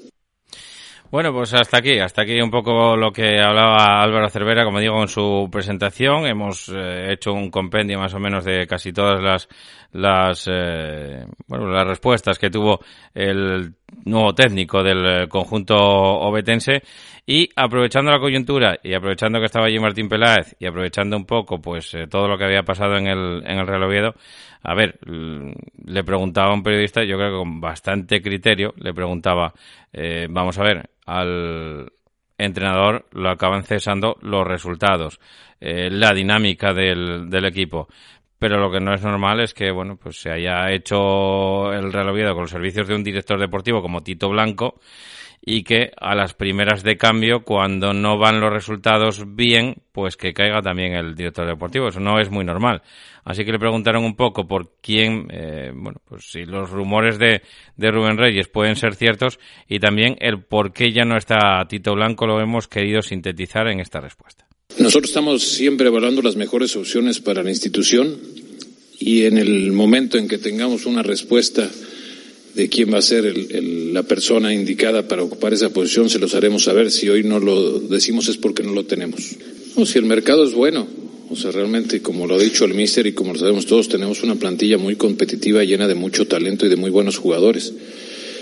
[1.14, 5.00] Bueno, pues hasta aquí, hasta aquí un poco lo que hablaba Álvaro Cervera, como digo,
[5.00, 6.26] en su presentación.
[6.26, 9.48] Hemos eh, hecho un compendio más o menos de casi todas las,
[9.92, 12.80] las, eh, bueno, las respuestas que tuvo
[13.14, 16.82] el nuevo técnico del conjunto obetense
[17.26, 21.62] y aprovechando la coyuntura y aprovechando que estaba allí Martín Peláez y aprovechando un poco
[21.62, 24.16] pues eh, todo lo que había pasado en el, en el Real Oviedo,
[24.62, 29.54] a ver, le preguntaba a un periodista, yo creo que con bastante criterio, le preguntaba,
[29.92, 31.92] eh, vamos a ver, al
[32.38, 35.20] entrenador lo acaban cesando los resultados,
[35.62, 37.88] eh, la dinámica del, del equipo.
[38.38, 42.10] Pero lo que no es normal es que bueno pues se haya hecho el Real
[42.10, 44.82] Oviedo con los servicios de un director deportivo como Tito Blanco
[45.46, 50.34] y que a las primeras de cambio, cuando no van los resultados bien, pues que
[50.34, 51.90] caiga también el director deportivo.
[51.90, 52.82] Eso no es muy normal.
[53.26, 57.42] Así que le preguntaron un poco por quién, eh, bueno, pues si los rumores de,
[57.76, 61.94] de Rubén Reyes pueden ser ciertos y también el por qué ya no está Tito
[61.94, 64.48] Blanco lo hemos querido sintetizar en esta respuesta.
[64.80, 68.18] Nosotros estamos siempre evaluando las mejores opciones para la institución
[68.98, 71.70] y en el momento en que tengamos una respuesta
[72.56, 76.36] de quién va a ser el, la persona indicada para ocupar esa posición, se los
[76.36, 76.92] haremos saber.
[76.92, 79.36] Si hoy no lo decimos es porque no lo tenemos.
[79.76, 80.88] No, si el mercado es bueno,
[81.30, 84.22] o sea, realmente, como lo ha dicho el míster y como lo sabemos todos, tenemos
[84.24, 87.74] una plantilla muy competitiva, llena de mucho talento y de muy buenos jugadores.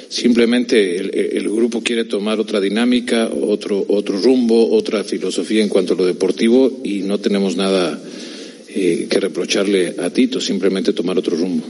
[0.09, 5.93] Simplemente el, el, grupo quiere tomar otra dinámica, otro, otro rumbo, otra filosofía en cuanto
[5.93, 7.97] a lo deportivo y no tenemos nada
[8.67, 11.63] eh, que reprocharle a Tito, simplemente tomar otro rumbo.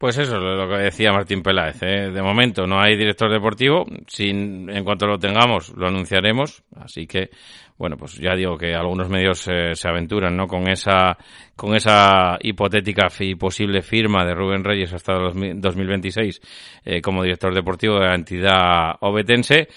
[0.00, 1.82] Pues eso es lo que decía Martín Peláez.
[1.82, 2.10] ¿eh?
[2.10, 3.84] De momento no hay director deportivo.
[4.06, 6.62] Sin, en cuanto lo tengamos, lo anunciaremos.
[6.74, 7.28] Así que,
[7.76, 10.46] bueno, pues ya digo que algunos medios eh, se aventuran, ¿no?
[10.46, 11.18] Con esa,
[11.54, 16.40] con esa hipotética y posible firma de Rubén Reyes hasta 2026
[16.82, 19.68] eh, como director deportivo de la entidad obetense.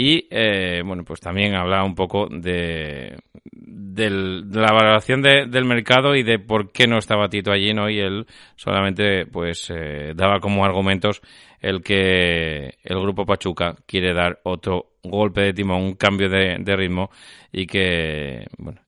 [0.00, 6.14] Y, eh, bueno, pues también hablaba un poco de, de la valoración de, del mercado
[6.14, 7.90] y de por qué no estaba Tito allí, ¿no?
[7.90, 11.20] Y él solamente, pues, eh, daba como argumentos
[11.58, 16.76] el que el grupo Pachuca quiere dar otro golpe de timón, un cambio de, de
[16.76, 17.10] ritmo
[17.50, 18.80] y que, bueno,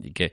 [0.00, 0.32] y que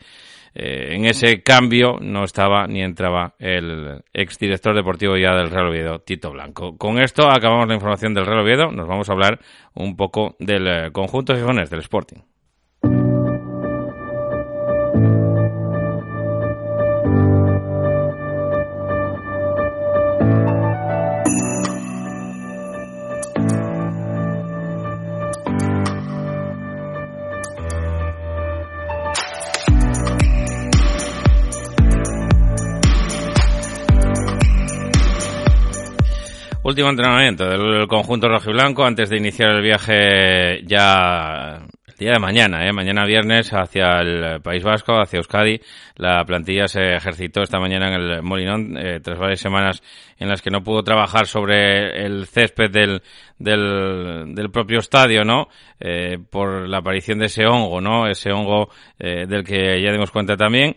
[0.55, 5.99] eh, en ese cambio no estaba ni entraba el exdirector deportivo ya del Real Oviedo,
[5.99, 6.77] Tito Blanco.
[6.77, 8.71] Con esto acabamos la información del Real Oviedo.
[8.71, 9.39] Nos vamos a hablar
[9.73, 12.32] un poco del eh, conjunto de del Sporting.
[36.73, 42.67] Último entrenamiento del conjunto rojiblanco antes de iniciar el viaje ya el día de mañana,
[42.67, 42.73] ¿eh?
[42.73, 45.61] mañana viernes hacia el País Vasco, hacia Euskadi.
[45.97, 49.83] La plantilla se ejercitó esta mañana en el Molinón eh, tras varias semanas
[50.17, 53.03] en las que no pudo trabajar sobre el césped del,
[53.37, 55.49] del, propio estadio, ¿no?
[55.79, 58.07] Eh, por la aparición de ese hongo, ¿no?
[58.07, 60.75] Ese hongo eh, del que ya dimos cuenta también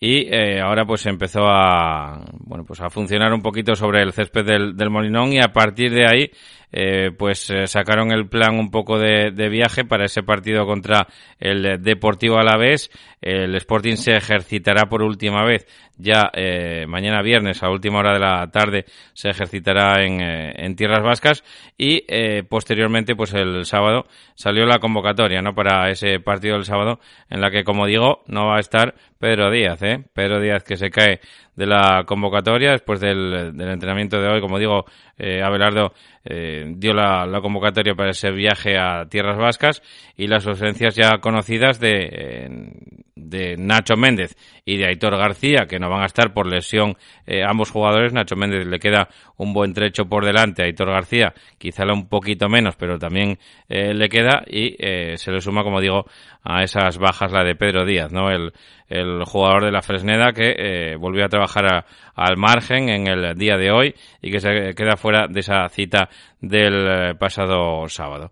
[0.00, 4.44] y eh, ahora pues empezó a bueno pues a funcionar un poquito sobre el césped
[4.44, 6.30] del, del Molinón y a partir de ahí
[6.72, 11.06] eh, pues eh, sacaron el plan un poco de, viaje para ese partido contra
[11.38, 12.90] el Deportivo Alavés.
[13.20, 15.66] El Sporting se ejercitará por última vez.
[15.96, 21.02] Ya eh, mañana viernes a última hora de la tarde se ejercitará en, en Tierras
[21.02, 21.42] Vascas.
[21.76, 22.02] Y
[22.48, 27.50] posteriormente pues el sábado salió la convocatoria no para ese partido del sábado en la
[27.50, 31.20] que como digo no va a estar Pedro Díaz eh Pedro Díaz que se cae
[31.58, 34.84] de la convocatoria después del, del entrenamiento de hoy como digo
[35.18, 35.92] eh, Abelardo
[36.24, 39.82] eh, dio la, convocatoria para ese viaje a Tierras Vascas
[40.16, 42.70] y las ausencias ya conocidas de,
[43.16, 47.42] de Nacho Méndez y de Aitor García, que no van a estar por lesión eh,
[47.42, 48.12] ambos jugadores.
[48.12, 52.76] Nacho Méndez le queda un buen trecho por delante, Aitor García quizá un poquito menos,
[52.76, 54.76] pero también le queda y
[55.16, 56.04] se le suma, como digo,
[56.44, 58.30] a esas bajas la de Pedro Díaz, ¿no?
[58.30, 58.52] El,
[58.88, 61.84] el jugador de la Fresneda que volvió a trabajar a,
[62.14, 66.08] al margen en el día de hoy y que se queda fuera de esa cita
[66.40, 68.30] del pasado sábado.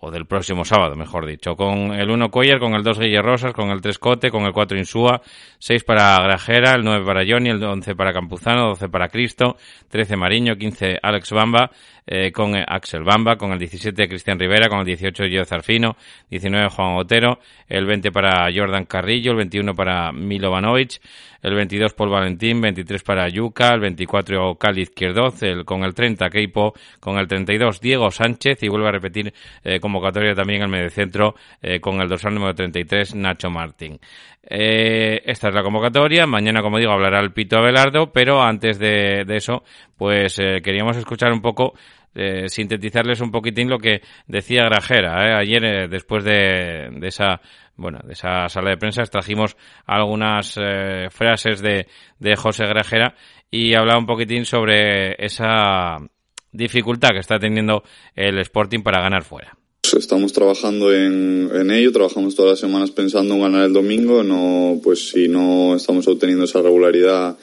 [0.00, 3.52] O del próximo sábado, mejor dicho, con el 1 Coyer, con el 2 Guille Rosas,
[3.52, 5.20] con el 3 Cote, con el 4 Insúa,
[5.58, 9.56] 6 para Grajera, el 9 para Johnny, el 11 para Campuzano, 12 para Cristo,
[9.88, 11.72] 13 Mariño, 15 Alex Bamba,
[12.06, 15.96] eh, con Axel Bamba, con el 17 Cristian Rivera, con el 18 Gio Zarfino,
[16.30, 21.00] 19 Juan Otero, el 20 para Jordan Carrillo, el 21 para Milovanovic,
[21.42, 26.28] el 22 Paul Valentín, 23 para Yuca, el 24 Cali Izquierdoz, el, con el 30
[26.28, 29.32] Keipo, con el 32 Diego Sánchez y vuelve a repetir
[29.64, 33.98] eh, convocatoria también el mediocentro eh, con el dorsal número 33 Nacho Martín.
[34.42, 36.26] Eh, esta es la convocatoria.
[36.26, 39.62] Mañana, como digo, hablará el Pito Abelardo, pero antes de, de eso,
[39.96, 41.74] pues queríamos escuchar un poco
[42.46, 45.38] sintetizarles un poquitín lo que decía Grajera.
[45.38, 47.40] Ayer, después de, de, esa
[47.76, 50.60] bueno, de esa sala de prensa, trajimos algunas
[51.10, 51.86] frases de,
[52.18, 53.14] de José Grajera
[53.50, 55.98] y hablaba un poquitín sobre esa
[56.52, 57.82] dificultad que está teniendo
[58.14, 59.56] el Sporting para ganar fuera.
[59.96, 64.22] Estamos trabajando en, en, ello, trabajamos todas las semanas pensando en ganar el domingo.
[64.22, 67.36] No, pues si no estamos obteniendo esa regularidad,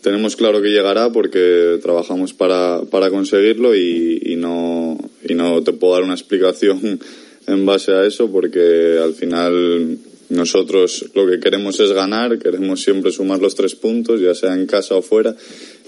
[0.00, 5.72] tenemos claro que llegará porque trabajamos para, para conseguirlo y, y, no, y no te
[5.72, 7.00] puedo dar una explicación
[7.46, 9.98] en base a eso porque al final
[10.30, 14.66] nosotros lo que queremos es ganar, queremos siempre sumar los tres puntos, ya sea en
[14.66, 15.34] casa o fuera,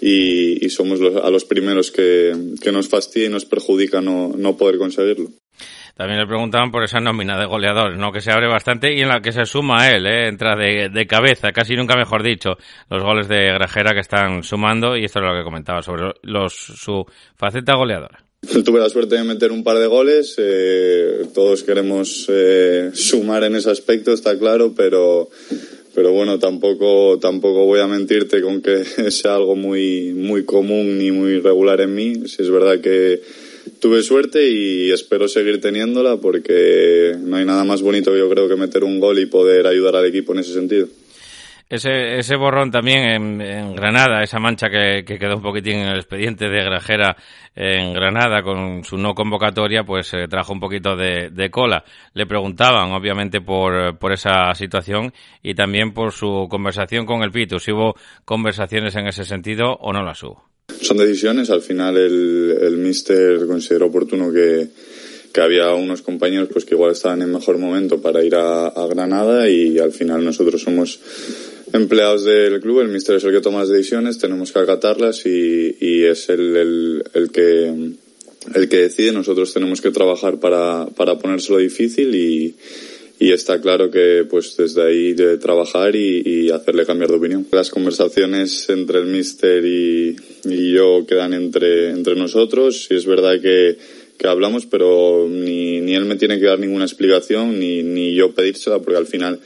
[0.01, 4.57] y, somos los, a los primeros que, que nos fastidia y nos perjudica no, no
[4.57, 5.31] poder conseguirlo.
[5.97, 8.13] También le preguntaban por esa nómina de goleadores, ¿no?
[8.13, 10.29] Que se abre bastante y en la que se suma él, ¿eh?
[10.29, 12.59] Entra de, cabeza, casi nunca mejor dicho,
[12.91, 16.13] los goles de Grajera que están sumando y esto es lo que comentaba sobre
[16.51, 18.26] su faceta goleadora.
[18.65, 23.57] Tuve la suerte de meter un par de goles, eh, todos queremos eh, sumar en
[23.57, 25.29] ese aspecto, está claro, pero
[25.97, 31.11] pero bueno, tampoco, tampoco voy a mentirte con que sea algo muy, muy común ni
[31.11, 32.29] muy regular en mí.
[32.29, 33.23] Si es verdad que
[33.81, 38.57] tuve suerte y espero seguir teniéndola porque no hay nada más bonito yo creo que
[38.57, 40.87] meter un gol y poder ayudar al equipo en ese sentido.
[41.69, 45.97] Ese, ese borrón también en, Granada, esa mancha que, que, quedó un poquitín en el
[45.97, 47.17] expediente de Grajera
[47.57, 51.85] en Granada con su no convocatoria, pues eh, trajo un poquito de, de, cola.
[52.15, 57.59] Le preguntaban, obviamente, por, por esa situación y también por su conversación con el Pitu,
[57.59, 60.45] si hubo conversaciones en ese sentido o no las hubo.
[60.81, 64.69] Son decisiones, al final el, el míster consideró oportuno que,
[65.37, 69.51] que había unos compañeros pues que igual estaban en mejor momento para ir a, Granada
[69.51, 70.99] y al final nosotros somos
[71.75, 76.05] empleados del club, el mister es el que toma las decisiones, tenemos que acatarlas y,
[76.05, 77.67] es el, el, el, que
[78.55, 82.57] el que decide, nosotros tenemos que trabajar para, para ponérselo difícil y,
[83.19, 87.47] está claro que pues desde ahí de trabajar y, y, hacerle cambiar de opinión.
[87.51, 92.87] Las conversaciones entre el mister y, y yo quedan entre, entre nosotros.
[92.91, 93.77] Y es verdad que,
[94.19, 98.33] que hablamos, pero ni, ni él me tiene que dar ninguna explicación ni, ni yo
[98.33, 99.41] pedírsela porque al final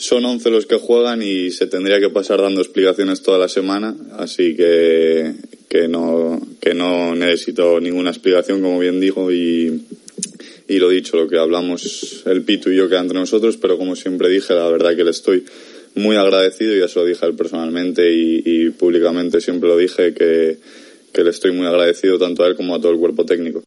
[0.00, 3.94] son 11 los que juegan y se tendría que pasar dando explicaciones toda la semana,
[4.16, 5.34] así que,
[5.68, 9.82] que, no, que no necesito ninguna explicación, como bien dijo, y,
[10.68, 13.94] y lo dicho, lo que hablamos el Pitu y yo queda entre nosotros, pero como
[13.94, 15.44] siempre dije, la verdad que le estoy
[15.94, 20.14] muy agradecido, ya se lo dije a él personalmente y, y públicamente siempre lo dije,
[20.14, 20.56] que,
[21.12, 23.62] que le estoy muy agradecido tanto a él como a todo el cuerpo técnico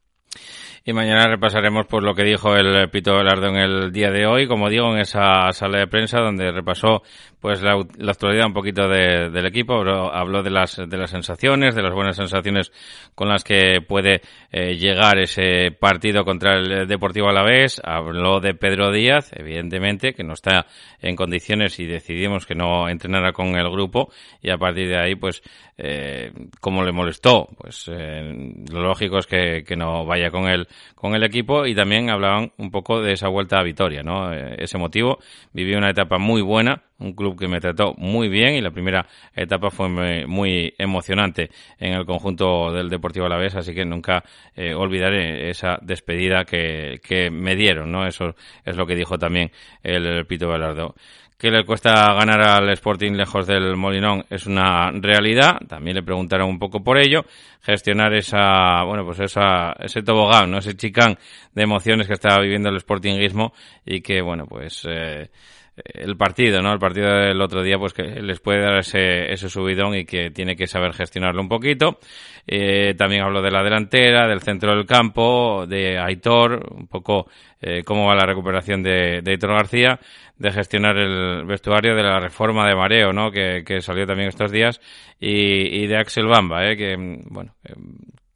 [0.85, 4.47] y mañana repasaremos pues lo que dijo el Pito Velardo en el día de hoy,
[4.47, 7.03] como digo, en esa sala de prensa donde repasó
[7.43, 11.81] pues la, actualidad un poquito de, del equipo, habló, de las de las sensaciones, de
[11.81, 12.71] las buenas sensaciones
[13.15, 18.93] con las que puede eh, llegar ese partido contra el Deportivo Alavés, habló de Pedro
[18.93, 20.67] Díaz, evidentemente, que no está
[21.01, 24.09] en condiciones y decidimos que no entrenara con el grupo.
[24.41, 25.43] Y a partir de ahí pues
[25.77, 31.15] eh, como le molestó, pues eh, lo lógico es que, no vaya con él con
[31.15, 31.65] el equipo.
[31.65, 34.33] Y también hablaban un poco de esa vuelta a Vitoria, ¿no?
[34.33, 35.19] Eh, ese motivo,
[35.51, 39.05] viví una etapa muy buena, un club que me trató muy bien y la primera
[39.35, 44.23] etapa fue muy, emocionante en el conjunto del Deportivo Alavés, así que nunca
[44.55, 48.07] eh, olvidaré esa despedida que, que me dieron, ¿no?
[48.07, 48.35] Eso
[48.65, 49.51] es lo que dijo también
[49.83, 50.95] el, el Pito Velardo
[51.43, 55.57] que le cuesta ganar al Sporting lejos del Molinón es una realidad.
[55.67, 57.25] También le preguntaron un poco por ello.
[57.61, 60.59] Gestionar esa, bueno, pues esa, ese tobogán, ¿no?
[60.59, 61.17] Ese chicán
[61.53, 63.51] de emociones que estaba viviendo el Sportingismo
[63.85, 65.31] y que, bueno, pues, eh,
[65.75, 66.71] el partido, ¿no?
[66.71, 70.29] El partido del otro día, pues que les puede dar ese, ese subidón y que
[70.29, 71.99] tiene que saber gestionarlo un poquito.
[72.45, 77.27] Eh, también hablo de la delantera, del centro del campo, de Aitor, un poco
[77.61, 79.99] eh, cómo va la recuperación de, de Aitor García,
[80.37, 83.31] de gestionar el vestuario, de la reforma de Mareo, ¿no?
[83.31, 84.79] Que, que salió también estos días,
[85.19, 86.77] y, y de Axel Bamba, ¿eh?
[86.77, 87.55] Que, bueno,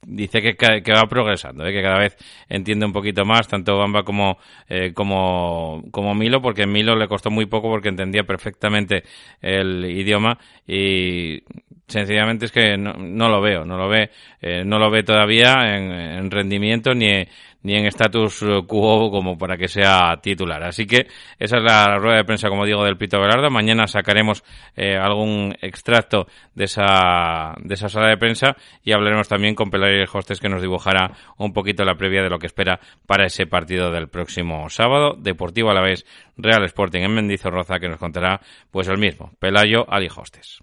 [0.08, 1.72] dice que, que, va progresando, ¿eh?
[1.72, 2.16] que cada vez
[2.48, 4.38] entiende un poquito más, tanto Bamba como,
[4.68, 5.82] eh, como,
[6.14, 9.04] Milo, porque Milo le costó muy poco porque entendía perfectamente
[9.42, 11.42] el idioma y
[11.86, 15.76] sencillamente es que no, no lo veo, no lo ve, eh, no lo ve todavía
[15.76, 17.26] en, en rendimiento ni,
[17.62, 20.62] ni en status quo como para que sea titular.
[20.62, 21.06] Así que
[21.38, 23.50] esa es la rueda de prensa, como digo, del Pito Velardo.
[23.50, 24.44] Mañana sacaremos
[24.76, 30.04] eh, algún extracto de esa, de esa sala de prensa y hablaremos también con Pelayo
[30.12, 33.90] Hostes que nos dibujará un poquito la previa de lo que espera para ese partido
[33.90, 35.14] del próximo sábado.
[35.18, 36.06] Deportivo a la vez,
[36.36, 38.40] Real Sporting en Mendizorroza que nos contará
[38.70, 40.62] pues el mismo, Pelayo Ali Hostes.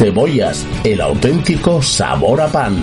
[0.00, 2.74] Cebollas, el auténtico sabor a pan.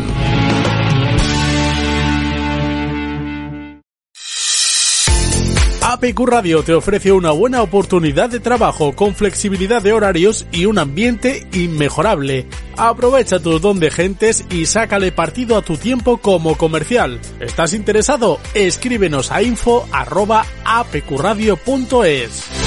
[5.81, 10.77] APQ Radio te ofrece una buena oportunidad de trabajo con flexibilidad de horarios y un
[10.77, 12.45] ambiente inmejorable.
[12.77, 17.19] Aprovecha tu don de gentes y sácale partido a tu tiempo como comercial.
[17.39, 18.39] ¿Estás interesado?
[18.53, 22.66] Escríbenos a info arroba apqradio.es.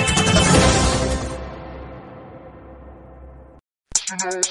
[4.21, 4.43] Everyone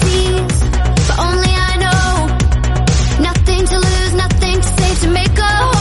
[0.00, 0.58] sees,
[1.06, 2.26] but only I know.
[3.22, 5.77] Nothing to lose, nothing to save to make a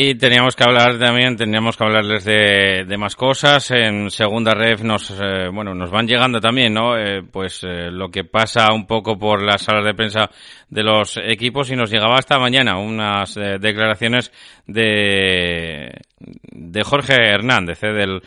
[0.00, 3.68] Y teníamos que hablar también, teníamos que hablarles de, de más cosas.
[3.72, 6.96] En segunda ref nos, eh, bueno, nos van llegando también, ¿no?
[6.96, 10.30] Eh, pues eh, lo que pasa un poco por las salas de prensa
[10.68, 14.30] de los equipos y nos llegaba hasta mañana unas declaraciones
[14.68, 15.90] de,
[16.20, 18.22] de Jorge Hernández, del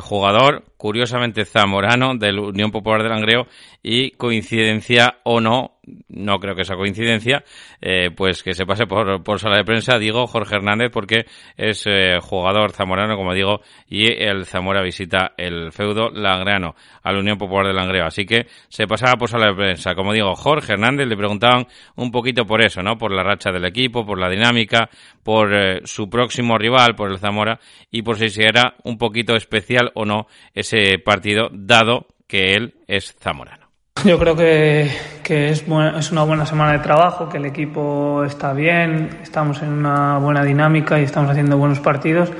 [0.00, 3.48] jugador curiosamente zamorano del Unión Popular de Langreo
[3.82, 5.75] y coincidencia o no,
[6.08, 7.44] no creo que sea coincidencia,
[7.80, 11.26] eh, pues que se pase por, por sala de prensa, digo Jorge Hernández porque
[11.56, 17.38] es eh, jugador zamorano, como digo, y el Zamora visita el feudo langreano al Unión
[17.38, 18.06] Popular de Langreo.
[18.06, 19.94] Así que se pasaba por sala de prensa.
[19.94, 21.66] Como digo, Jorge Hernández le preguntaban
[21.96, 22.98] un poquito por eso, ¿no?
[22.98, 24.88] Por la racha del equipo, por la dinámica,
[25.22, 27.60] por eh, su próximo rival, por el Zamora,
[27.90, 33.14] y por si era un poquito especial o no ese partido, dado que él es
[33.18, 33.65] zamorano.
[34.04, 34.84] Yo creo que,
[35.28, 39.70] es, bu- es una buena semana de trabajo, que el equipo está bien, estamos en
[39.70, 42.30] una buena dinámica y estamos haciendo buenos partidos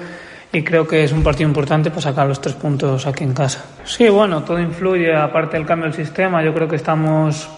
[0.53, 3.65] y creo que es un partido importante para sacar los tres puntos aquí en casa.
[3.85, 7.49] Sí, bueno, todo influye, aparte del cambio del sistema, yo creo que estamos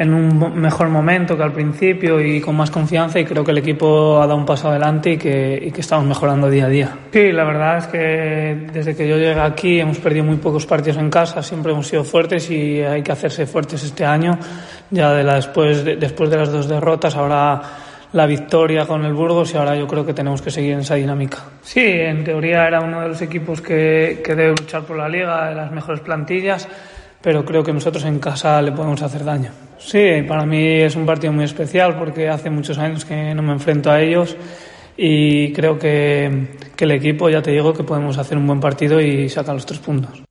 [0.00, 3.58] en un mejor momento que al principio y con más confianza y creo que el
[3.58, 6.96] equipo ha dado un paso adelante y que, y que estamos mejorando día a día.
[7.12, 10.96] Sí, la verdad es que desde que yo llegué aquí hemos perdido muy pocos partidos
[10.96, 14.38] en casa, siempre hemos sido fuertes y hay que hacerse fuertes este año.
[14.90, 17.60] Ya de la, después, de, después de las dos derrotas, ahora
[18.14, 20.94] la victoria con el Burgos y ahora yo creo que tenemos que seguir en esa
[20.94, 21.40] dinámica.
[21.60, 25.50] Sí, en teoría era uno de los equipos que, que debe luchar por la liga,
[25.50, 26.66] de las mejores plantillas
[27.22, 29.50] pero creo que nosotros en casa le podemos hacer daño.
[29.80, 33.52] Sí, para mí es un partido muy especial porque hace muchos años que no me
[33.52, 34.36] enfrento a ellos
[34.96, 39.28] y creo que, el equipo, ya te digo, que podemos hacer un buen partido y
[39.28, 40.22] sacar los tres puntos.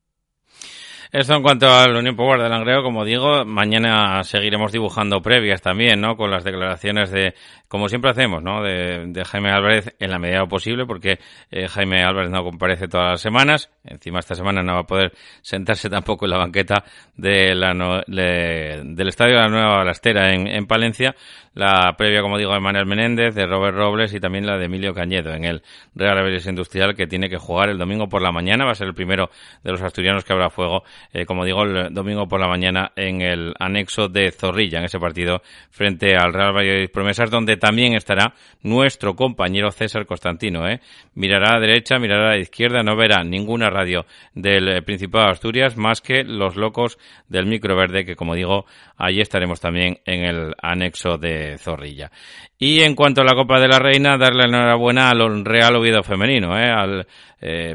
[1.12, 6.00] Esto en cuanto al Unión Power de Langreo, como digo, mañana seguiremos dibujando previas también,
[6.00, 6.16] ¿no?
[6.16, 7.34] Con las declaraciones de,
[7.70, 8.62] como siempre hacemos, ¿no?
[8.64, 11.20] De, Jaime Álvarez en la medida posible, porque
[11.52, 13.70] eh, Jaime Álvarez no comparece todas las semanas.
[13.84, 16.82] Encima esta semana no va a poder sentarse tampoco en la banqueta
[17.14, 21.14] de la no- de- del Estadio de la Nueva Balastera en, en Palencia.
[21.54, 24.92] La previa, como digo, de Manuel Menéndez, de Robert Robles y también la de Emilio
[24.94, 25.62] Cañedo en el
[25.96, 28.64] Real Avilés Industrial que tiene que jugar el domingo por la mañana.
[28.64, 29.30] Va a ser el primero
[29.62, 33.20] de los asturianos que habrá fuego, eh, como digo, el domingo por la mañana en
[33.20, 38.34] el anexo de Zorrilla, en ese partido frente al Real Valladolid Promesas, donde también estará
[38.62, 40.68] nuestro compañero César Constantino.
[40.68, 40.80] ¿eh?
[41.14, 44.04] Mirará a derecha, mirará a la izquierda, no verá ninguna radio
[44.34, 46.98] del eh, Principado de Asturias más que los locos
[47.28, 52.10] del microverde, que como digo, allí estaremos también en el anexo de Zorrilla.
[52.58, 56.58] Y en cuanto a la Copa de la Reina, darle enhorabuena al Real Oviedo Femenino,
[56.58, 56.70] ¿eh?
[56.70, 57.06] al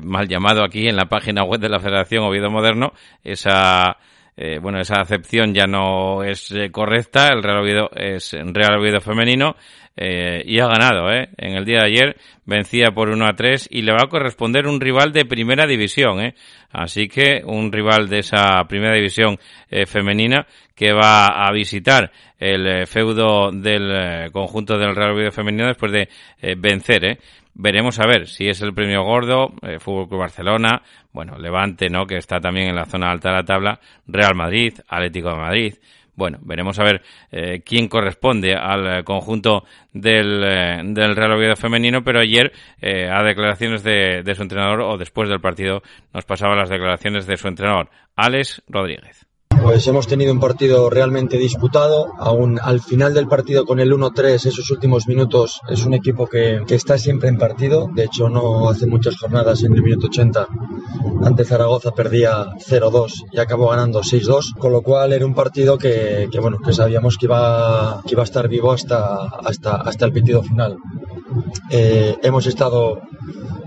[0.03, 3.97] mal llamado aquí en la página web de la Federación Oviedo Moderno, esa
[4.37, 8.99] eh, bueno, esa acepción ya no es eh, correcta, el Real Oviedo es Real Oviedo
[9.01, 9.55] femenino
[9.97, 11.29] eh, y ha ganado, ¿eh?
[11.37, 14.67] En el día de ayer vencía por 1 a 3 y le va a corresponder
[14.67, 16.35] un rival de primera división, ¿eh?
[16.71, 22.67] Así que un rival de esa primera división eh, femenina que va a visitar el
[22.67, 26.09] eh, feudo del conjunto del Real Oviedo femenino después de
[26.57, 27.17] vencer, ¿eh?
[27.57, 30.81] Veremos a ver si es el premio gordo, eh, Fútbol Club Barcelona,
[31.13, 32.05] bueno, Levante, ¿no?
[32.05, 35.75] Que está también en la zona alta de la tabla, Real Madrid, Atlético de Madrid.
[36.15, 37.01] Bueno, veremos a ver
[37.31, 42.51] eh, quién corresponde al eh, conjunto del, eh, del Real Oviedo femenino, pero ayer
[42.81, 45.81] eh, a declaraciones de, de su entrenador o después del partido
[46.13, 49.25] nos pasaban las declaraciones de su entrenador, Alex Rodríguez.
[49.61, 52.13] Pues hemos tenido un partido realmente disputado.
[52.19, 56.61] Aún al final del partido con el 1-3, esos últimos minutos, es un equipo que,
[56.67, 57.89] que, está siempre en partido.
[57.93, 60.47] De hecho, no hace muchas jornadas en el minuto 80.
[61.23, 64.55] Ante Zaragoza perdía 0-2 y acabó ganando 6-2.
[64.57, 68.25] Con lo cual era un partido que, bueno, que sabíamos que iba, que iba a
[68.25, 70.77] estar vivo hasta, hasta, hasta el pitido final.
[71.69, 73.01] Eh, hemos estado,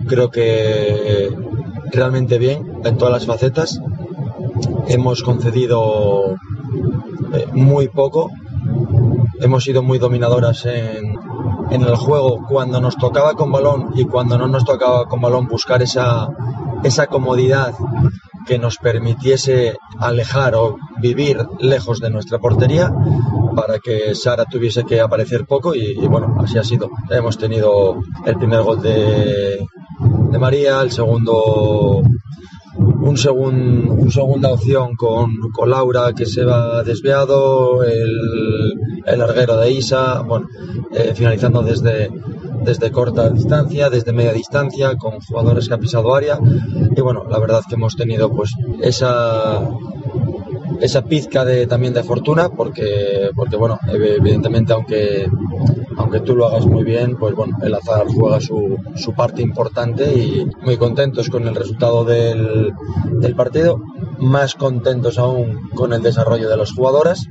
[0.07, 1.31] creo que
[1.91, 3.81] realmente bien en todas las facetas
[4.89, 6.37] hemos concedido
[7.33, 8.31] eh, muy poco,
[9.41, 11.17] hemos sido muy dominadoras en,
[11.71, 15.83] el juego cuando nos tocaba con balón y cuando no nos tocaba con balón buscar
[15.83, 16.29] esa,
[17.11, 17.75] comodidad
[18.47, 22.91] que nos permitiese alejar o vivir lejos de nuestra portería
[23.55, 26.89] para que Sara tuviese que aparecer poco y, bueno, así ha sido.
[27.11, 29.59] Hemos tenido el primer gol de
[30.39, 32.03] María, el segundo
[32.79, 38.73] un, segun, un segunda opción con, con, Laura que se va desviado, el,
[39.07, 40.49] el larguero de Isa, bueno,
[40.93, 42.11] eh, finalizando desde,
[42.63, 46.39] desde corta distancia, desde media distancia, con jugadores que han pisado área.
[46.97, 48.51] Y bueno, la verdad que hemos tenido pues
[48.81, 49.69] esa
[50.81, 55.29] esa pizca de también de fortuna porque porque bueno evidentemente aunque
[55.99, 60.13] aunque tú lo hagas muy bien pues bueno el azar juega su, su parte importante
[60.15, 62.73] y muy contentos con el resultado del,
[63.21, 63.83] del partido
[64.19, 67.29] más contentos aún con el desarrollo de los jugadores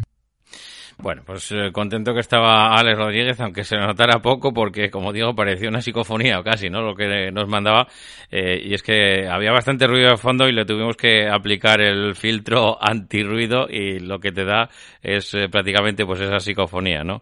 [0.99, 5.35] bueno, pues eh, contento que estaba Alex Rodríguez, aunque se notara poco, porque como digo,
[5.35, 6.81] parecía una psicofonía o casi, ¿no?
[6.81, 7.87] Lo que nos mandaba.
[8.31, 12.15] Eh, y es que había bastante ruido de fondo y le tuvimos que aplicar el
[12.15, 14.69] filtro antirruido y lo que te da
[15.03, 17.21] es eh, prácticamente pues esa psicofonía, ¿no?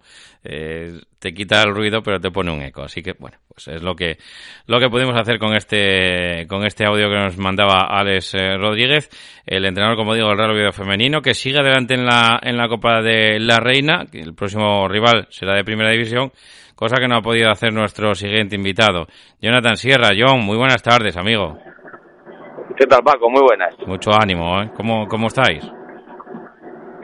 [1.19, 2.83] Te quita el ruido pero te pone un eco.
[2.83, 4.17] Así que bueno, pues es lo que
[4.67, 9.09] lo que pudimos hacer con este con este audio que nos mandaba Alex eh, Rodríguez,
[9.45, 12.67] el entrenador como digo del Real Oviedo femenino que sigue adelante en la en la
[12.67, 16.31] Copa de la Reina, que el próximo rival será de Primera División,
[16.75, 19.07] cosa que no ha podido hacer nuestro siguiente invitado,
[19.41, 20.09] Jonathan Sierra.
[20.17, 21.57] John, muy buenas tardes, amigo.
[22.77, 23.29] ¿Qué tal, Paco?
[23.29, 23.73] Muy buenas.
[23.87, 24.69] Mucho ánimo, ¿eh?
[24.75, 25.63] ¿Cómo, cómo estáis?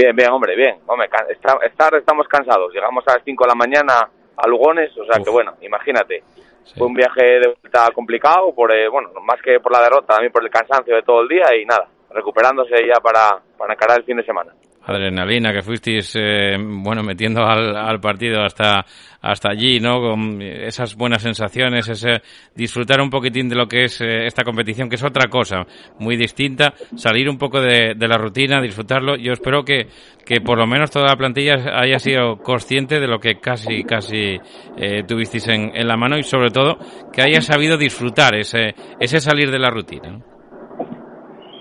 [0.01, 0.79] Bien, bien, hombre, bien.
[0.87, 2.73] Hombre, está, estar estamos cansados.
[2.73, 5.23] Llegamos a las 5 de la mañana a Lugones, o sea Uf.
[5.23, 6.23] que bueno, imagínate.
[6.63, 6.73] Sí.
[6.75, 10.31] Fue un viaje de vuelta complicado, por eh, bueno, más que por la derrota, también
[10.31, 14.03] por el cansancio de todo el día y nada, recuperándose ya para, para encarar el
[14.03, 14.51] fin de semana
[14.83, 18.85] adrenalina que fuisteis eh, bueno metiendo al, al, partido hasta
[19.21, 22.21] hasta allí no con esas buenas sensaciones ese
[22.55, 25.65] disfrutar un poquitín de lo que es eh, esta competición que es otra cosa
[25.99, 29.87] muy distinta salir un poco de, de, la rutina disfrutarlo yo espero que
[30.25, 34.39] que por lo menos toda la plantilla haya sido consciente de lo que casi casi
[34.77, 36.77] eh, tuvisteis en, en, la mano y sobre todo
[37.13, 40.19] que haya sabido disfrutar ese ese salir de la rutina.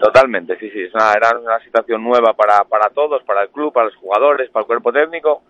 [0.00, 3.86] Totalmente, sí, sí, es era una situación nueva para, para todos, para el club, para
[3.86, 5.42] los jugadores, para el cuerpo técnico.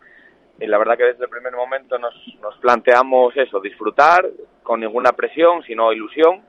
[0.59, 4.29] Y la verdad que desde el primer momento nos, nos planteamos eso, disfrutar
[4.65, 6.43] con ninguna presión, sino ilusión.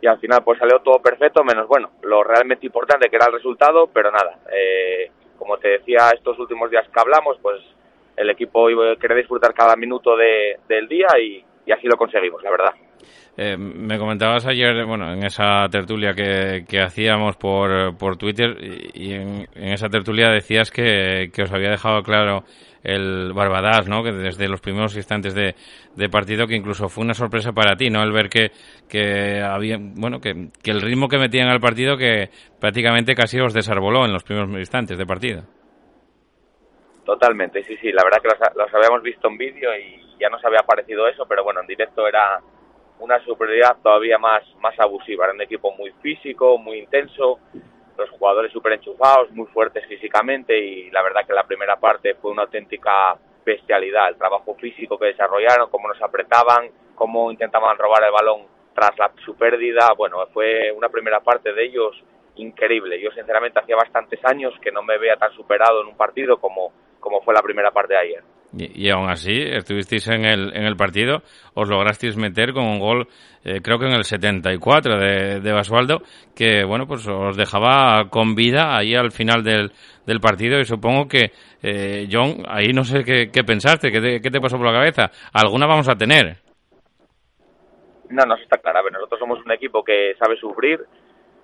[0.00, 3.34] Y al final pues salió todo perfecto, menos bueno, lo realmente importante que era el
[3.34, 7.60] resultado, pero nada, eh, como te decía estos últimos días que hablamos, pues
[8.16, 8.68] el equipo
[8.98, 12.72] quiere disfrutar cada minuto de, del día y así lo conseguimos, la verdad.
[13.40, 18.56] Eh, me comentabas ayer, bueno, en esa tertulia que, hacíamos por, por Twitter
[18.94, 22.42] y en, esa tertulia decías que, que, os había dejado claro
[22.82, 24.02] el Barbadas, ¿no?
[24.02, 25.54] Que desde los primeros instantes de,
[26.08, 28.02] partido que incluso fue una sorpresa para ti, ¿no?
[28.02, 28.50] El ver que,
[28.88, 33.54] que había, bueno, que, que el ritmo que metían al partido que prácticamente casi os
[33.54, 35.42] desarboló en los primeros instantes de partido.
[37.04, 37.92] Totalmente, sí, sí.
[37.92, 41.24] La verdad que los, los habíamos visto en vídeo y ya nos había parecido eso,
[41.28, 42.40] pero bueno, en directo era
[43.00, 45.24] una superioridad todavía más, más abusiva.
[45.24, 47.38] Era un equipo muy físico, muy intenso,
[47.96, 52.30] los jugadores súper enchufados, muy fuertes físicamente y la verdad que la primera parte fue
[52.30, 54.08] una auténtica bestialidad.
[54.08, 58.42] El trabajo físico que desarrollaron, cómo nos apretaban, cómo intentaban robar el balón
[58.74, 59.92] tras la, su pérdida.
[59.96, 62.02] Bueno, fue una primera parte de ellos
[62.36, 63.00] increíble.
[63.00, 66.72] Yo sinceramente hacía bastantes años que no me veía tan superado en un partido como,
[67.00, 68.22] como fue la primera parte de ayer.
[68.56, 71.22] Y, y, aún así, estuvisteis en el, en el partido,
[71.54, 73.06] os lograsteis meter con un gol,
[73.44, 76.00] eh, creo que en el 74 de, de Basualdo,
[76.34, 79.70] que bueno, pues os dejaba con vida ahí al final del,
[80.06, 81.32] del partido y supongo que,
[81.62, 85.10] eh, John, ahí no sé qué, pensaste, qué te, qué te pasó por la cabeza.
[85.32, 86.38] Alguna vamos a tener.
[88.08, 88.78] No, no, está claro.
[88.78, 90.80] A nosotros somos un equipo que sabe sufrir,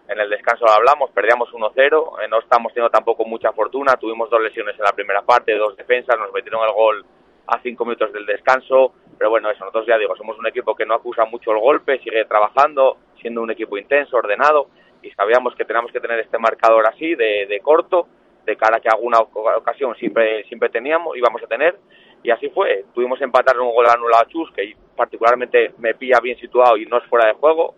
[0.09, 4.29] en el descanso lo hablamos, perdíamos 1-0, eh, no estamos teniendo tampoco mucha fortuna, tuvimos
[4.29, 7.05] dos lesiones en la primera parte, dos defensas, nos metieron el gol
[7.47, 10.87] a cinco minutos del descanso, pero bueno, eso, nosotros ya digo, somos un equipo que
[10.87, 14.69] no acusa mucho el golpe, sigue trabajando, siendo un equipo intenso, ordenado,
[15.03, 18.07] y sabíamos que teníamos que tener este marcador así, de, de corto,
[18.45, 21.79] de cara que alguna ocasión siempre, siempre teníamos, íbamos a tener,
[22.23, 26.39] y así fue, tuvimos empatar un gol anulado a Chus, que particularmente me pilla bien
[26.39, 27.75] situado y no es fuera de juego,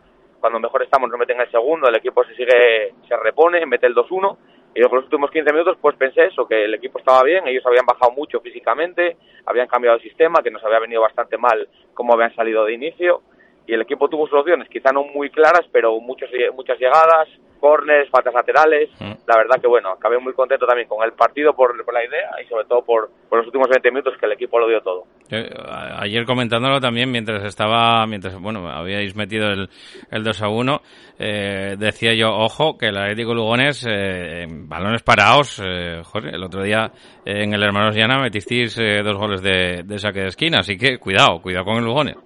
[0.47, 3.97] cuando mejor estamos nos meten el segundo, el equipo se sigue, se repone, mete el
[3.97, 4.36] 2-1
[4.76, 7.66] y yo los últimos 15 minutos pues pensé eso, que el equipo estaba bien, ellos
[7.66, 12.14] habían bajado mucho físicamente, habían cambiado el sistema, que nos había venido bastante mal como
[12.14, 13.22] habían salido de inicio
[13.67, 18.35] y el equipo tuvo soluciones, quizá no muy claras, pero muchos, muchas llegadas, corners, faltas
[18.35, 18.91] laterales.
[19.01, 19.12] Mm.
[19.27, 22.31] La verdad que bueno, acabé muy contento también con el partido por, por la idea
[22.43, 25.05] y sobre todo por, por, los últimos 20 minutos que el equipo lo dio todo.
[25.31, 25.51] Eh,
[25.99, 29.69] ayer comentándolo también mientras estaba, mientras bueno, habíais metido el,
[30.11, 30.81] el 2 a 1,
[31.19, 36.62] eh, decía yo, ojo, que el Atlético Lugones, eh, balones parados, eh, joder, el otro
[36.62, 36.93] día
[37.25, 41.41] en el Hermanos Llana metisteis dos goles de, de saque de esquina, así que cuidado,
[41.43, 42.17] cuidado con el Lugones.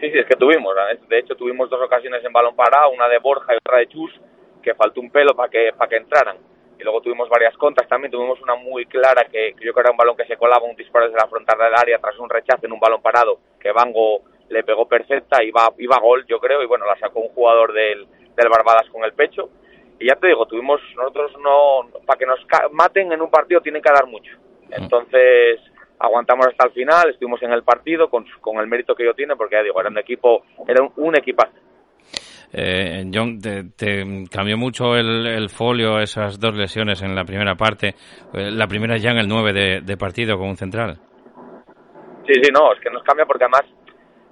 [0.00, 0.74] Sí, sí, es que tuvimos.
[1.08, 4.12] De hecho, tuvimos dos ocasiones en balón parado, una de Borja y otra de Chus,
[4.62, 6.36] que faltó un pelo para que, para que entraran.
[6.78, 8.12] Y luego tuvimos varias contas también.
[8.12, 10.64] Tuvimos una muy clara que, que yo creo que era un balón que se colaba,
[10.64, 13.72] un disparo desde la frontal del área tras un rechazo en un balón parado, que
[13.72, 17.28] Bango le pegó perfecta, iba, iba a gol, yo creo, y bueno, la sacó un
[17.28, 19.50] jugador del, del Barbadas con el pecho.
[19.98, 22.38] Y ya te digo, tuvimos, nosotros no, para que nos
[22.70, 24.32] maten en un partido tienen que dar mucho.
[24.70, 25.60] Entonces,
[25.98, 29.36] aguantamos hasta el final, estuvimos en el partido con, con el mérito que yo tiene,
[29.36, 31.54] porque ya digo, era un equipo, era un, un equipazo.
[32.52, 37.54] Eh, John, te, te, cambió mucho el, el, folio esas dos lesiones en la primera
[37.56, 37.94] parte.
[38.32, 40.98] Eh, la primera ya en el 9 de, de, partido con un central.
[42.26, 43.64] Sí, sí, no, es que nos cambia porque además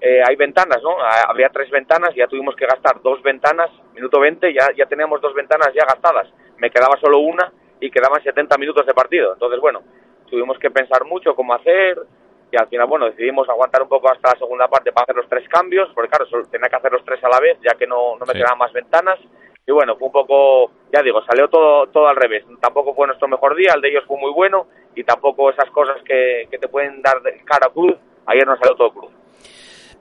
[0.01, 0.97] eh, hay ventanas, ¿no?
[1.29, 5.35] Había tres ventanas, ya tuvimos que gastar dos ventanas, minuto 20, ya, ya teníamos dos
[5.35, 6.29] ventanas ya gastadas.
[6.59, 9.35] Me quedaba solo una y quedaban 70 minutos de partido.
[9.35, 9.83] Entonces, bueno,
[10.27, 11.99] tuvimos que pensar mucho cómo hacer
[12.51, 15.29] y al final, bueno, decidimos aguantar un poco hasta la segunda parte para hacer los
[15.29, 18.17] tres cambios, porque claro, tenía que hacer los tres a la vez, ya que no,
[18.17, 18.39] no me sí.
[18.39, 19.19] quedaban más ventanas.
[19.67, 22.45] Y bueno, fue un poco, ya digo, salió todo, todo al revés.
[22.61, 25.97] Tampoco fue nuestro mejor día, el de ellos fue muy bueno y tampoco esas cosas
[26.05, 27.97] que, que te pueden dar cara a cruz,
[28.27, 29.11] ayer nos salió todo cruz.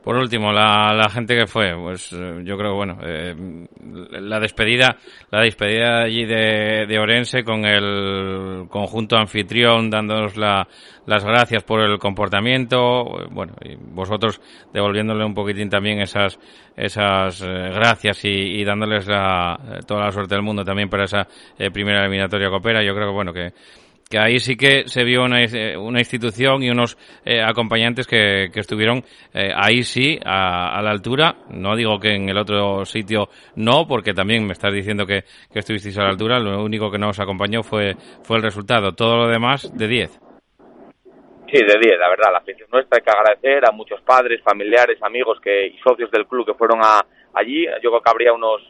[0.06, 3.36] Por último, la, gente que fue, pues yo creo bueno, eh,
[4.12, 4.98] la despedida,
[5.32, 10.68] la despedida allí de, de, Orense con el conjunto anfitrión dándonos la,
[11.08, 14.40] las gracias por el comportamiento, bueno, y vosotros
[14.72, 16.38] devolviéndole un poquitín también esas,
[16.78, 21.28] esas eh, gracias y, dándoles la, toda la suerte del mundo también para esa
[21.58, 22.84] eh, primera eliminatoria copera.
[22.84, 23.54] Yo creo que bueno que
[24.10, 25.40] que ahí sí que se vio una,
[25.80, 29.04] una institución y unos eh, acompañantes que, que estuvieron
[29.34, 31.36] eh, ahí sí a, la altura.
[31.50, 35.60] No digo que en el otro sitio no, porque también me estás diciendo que, que
[35.60, 36.40] estuvisteis a la altura.
[36.40, 38.92] Lo único que nos acompañó fue, fue el resultado.
[38.94, 40.20] Todo lo demás de 10.
[41.52, 42.32] Sí, de 10, la verdad.
[42.32, 46.28] La afición nuestra hay que agradecer a muchos padres, familiares, amigos que, y socios del
[46.28, 47.66] club que fueron a, allí.
[47.82, 48.62] Yo creo que habría unos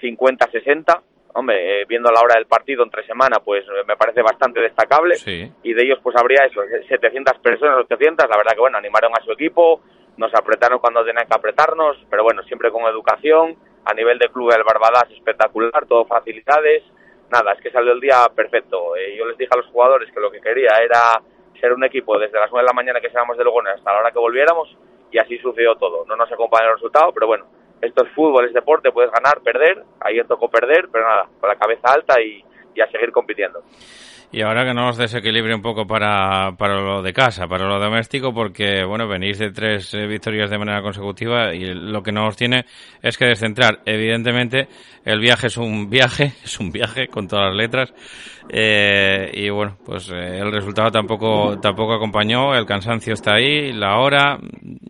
[0.00, 1.02] 50, 60
[1.34, 5.16] hombre, eh, viendo la hora del partido entre semana, pues me parece bastante destacable.
[5.16, 5.50] Sí.
[5.62, 8.28] Y de ellos, pues habría eso, 700 personas, 800.
[8.28, 9.82] La verdad que, bueno, animaron a su equipo,
[10.16, 13.56] nos apretaron cuando tenían que apretarnos, pero bueno, siempre con educación.
[13.86, 16.82] A nivel de club del Barbadas, espectacular, todo facilidades.
[17.30, 18.96] Nada, es que salió el día perfecto.
[18.96, 21.20] Eh, yo les dije a los jugadores que lo que quería era
[21.60, 24.00] ser un equipo desde las 9 de la mañana que seamos de Lugones hasta la
[24.00, 24.74] hora que volviéramos
[25.10, 26.04] y así sucedió todo.
[26.06, 27.46] No nos acompañó el resultado, pero bueno,
[27.84, 31.56] esto es fútbol, es deporte, puedes ganar, perder, ayer tocó perder, pero nada, con la
[31.56, 33.62] cabeza alta y, y a seguir compitiendo.
[34.34, 37.78] Y ahora que no os desequilibre un poco para, para lo de casa, para lo
[37.78, 42.26] doméstico, porque, bueno, venís de tres eh, victorias de manera consecutiva y lo que no
[42.26, 42.64] os tiene
[43.00, 43.78] es que descentrar.
[43.86, 44.66] Evidentemente,
[45.04, 47.94] el viaje es un viaje, es un viaje con todas las letras.
[48.48, 53.98] Eh, y bueno, pues eh, el resultado tampoco, tampoco acompañó, el cansancio está ahí, la
[53.98, 54.38] hora.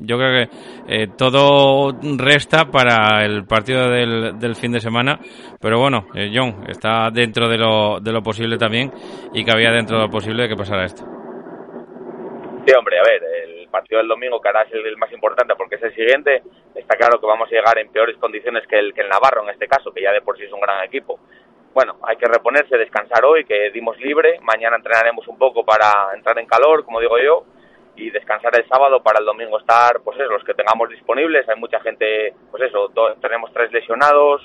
[0.01, 0.57] Yo creo que
[0.89, 5.19] eh, todo resta para el partido del, del fin de semana.
[5.61, 8.93] Pero bueno, eh, John, está dentro de lo, de lo posible también
[9.33, 11.05] y que había dentro de lo posible que pasara esto.
[12.67, 15.77] Sí, hombre, a ver, el partido del domingo, que ahora es el más importante porque
[15.77, 16.43] es el siguiente,
[16.75, 19.51] está claro que vamos a llegar en peores condiciones que el, que el Navarro en
[19.51, 21.21] este caso, que ya de por sí es un gran equipo.
[21.75, 26.39] Bueno, hay que reponerse, descansar hoy, que dimos libre, mañana entrenaremos un poco para entrar
[26.39, 27.45] en calor, como digo yo,
[27.97, 31.57] y descansar el sábado para el domingo estar, pues eso, los que tengamos disponibles, hay
[31.57, 34.41] mucha gente, pues eso, tenemos tres lesionados,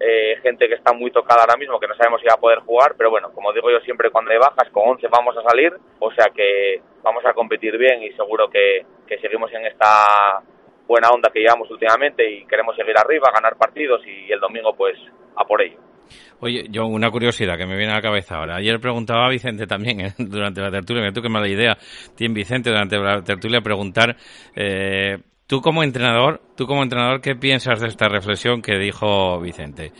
[0.00, 2.58] eh, gente que está muy tocada ahora mismo, que no sabemos si va a poder
[2.58, 5.72] jugar, pero bueno, como digo yo siempre, cuando hay bajas, con 11 vamos a salir,
[5.98, 10.42] o sea que vamos a competir bien y seguro que, que seguimos en esta
[10.86, 14.98] buena onda que llevamos últimamente y queremos seguir arriba, ganar partidos y el domingo pues
[15.36, 15.78] a por ello.
[16.40, 18.56] Oye, yo una curiosidad que me viene a la cabeza ahora.
[18.56, 20.14] Ayer preguntaba a Vicente también ¿eh?
[20.18, 21.76] durante la tertulia, que tú qué mala idea
[22.14, 24.16] tiene Vicente durante la tertulia preguntar,
[24.54, 29.92] eh, tú como entrenador, tú como entrenador, ¿qué piensas de esta reflexión que dijo Vicente?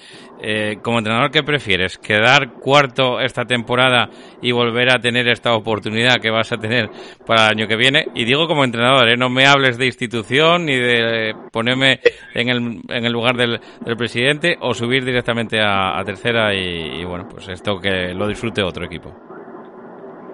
[0.42, 1.99] Eh, como entrenador, ¿qué prefieres?
[1.99, 4.11] ¿Quedar cuarto esta temporada
[4.42, 6.90] y volver a tener esta oportunidad que vas a tener
[7.24, 8.07] para el año que viene?
[8.14, 9.16] Y digo como entrenador, ¿eh?
[9.16, 12.01] no me hables de institución ni de ponerme
[12.34, 17.05] en el, en el lugar del, del presidente o subir directamente a, tercera y, y,
[17.05, 19.36] bueno, pues esto que lo disfrute otro equipo.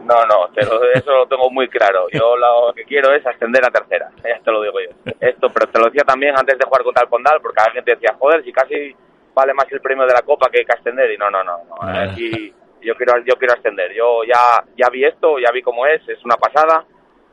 [0.04, 2.06] No, no, te lo- eso lo tengo muy claro.
[2.12, 5.12] Yo lo que quiero es ascender a tercera, ya te lo digo yo.
[5.20, 7.92] Esto, pero te lo decía también antes de jugar contra el Condal, porque alguien te
[7.92, 8.94] decía, joder, si casi
[9.34, 11.10] vale más el premio de la Copa que, que ascender.
[11.12, 11.76] Y no, no, no, no.
[12.10, 13.92] Aquí yo quiero, yo quiero ascender.
[13.94, 16.84] Yo ya, ya vi esto, ya vi cómo es, es una pasada,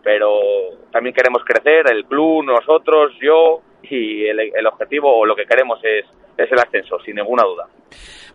[0.04, 0.32] pero
[0.92, 5.80] también queremos crecer, el club, nosotros, yo, y el, el objetivo o lo que queremos
[5.84, 6.06] es,
[6.38, 7.68] es el ascenso, sin ninguna duda.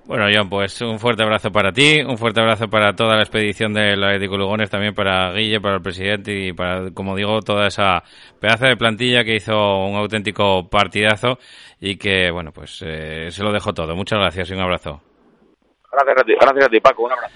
[0.06, 3.72] Bueno, John, pues un fuerte abrazo para ti, un fuerte abrazo para toda la expedición
[3.72, 8.02] del Atlético Lugones, también para Guille, para el presidente y para, como digo, toda esa
[8.38, 11.38] pedazo de plantilla que hizo un auténtico partidazo
[11.80, 13.96] y que, bueno, pues eh, se lo dejo todo.
[13.96, 15.00] Muchas gracias y un abrazo.
[15.90, 17.34] Gracias a ti, gracias a ti Paco, un abrazo.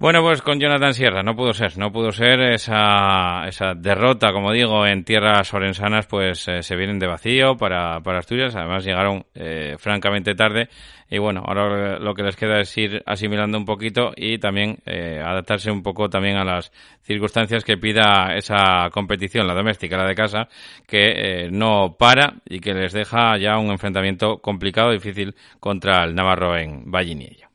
[0.00, 2.40] Bueno, pues con Jonathan Sierra, no pudo ser, no pudo ser.
[2.40, 8.00] Esa, esa derrota, como digo, en tierras orensanas, pues eh, se vienen de vacío para,
[8.00, 10.68] para Asturias, además llegaron eh, francamente tarde.
[11.10, 15.20] Y bueno, ahora lo que les queda es ir asimilando un poquito y también eh,
[15.20, 16.70] adaptarse un poco también a las
[17.02, 20.48] circunstancias que pida esa competición, la doméstica, la de casa,
[20.86, 26.14] que eh, no para y que les deja ya un enfrentamiento complicado, difícil contra el
[26.14, 27.47] Navarro en Valliniello.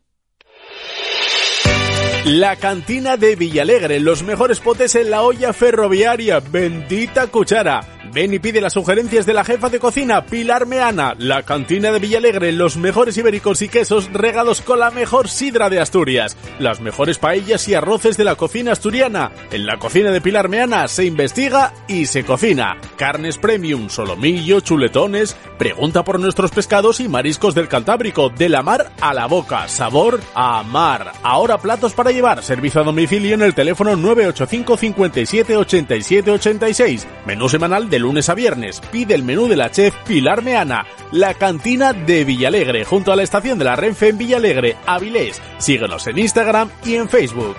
[2.26, 7.82] La cantina de Villalegre, los mejores potes en la olla ferroviaria, bendita cuchara.
[8.13, 11.15] Ven y pide las sugerencias de la jefa de cocina, Pilar Meana.
[11.17, 15.82] La cantina de Villalegre, los mejores ibéricos y quesos regados con la mejor sidra de
[15.82, 16.38] Asturias.
[16.59, 19.32] Las mejores paellas y arroces de la cocina asturiana.
[19.51, 22.78] En la cocina de Pilar Meana se investiga y se cocina.
[22.97, 25.36] Carnes premium, solomillo, chuletones.
[25.57, 29.67] Pregunta por nuestros pescados y mariscos del Cantábrico, de la mar a la boca.
[29.67, 31.13] Sabor a mar.
[31.24, 32.43] Ahora platos para llevar.
[32.43, 37.07] Servicio a domicilio en el teléfono 985 57 87 86.
[37.26, 38.82] Menú semanal de lunes a viernes.
[38.91, 40.86] Pide el menú de la chef Pilar Meana.
[41.11, 45.41] La cantina de Villalegre, junto a la estación de la Renfe en Villalegre, Avilés.
[45.57, 47.55] Síguenos en Instagram y en Facebook.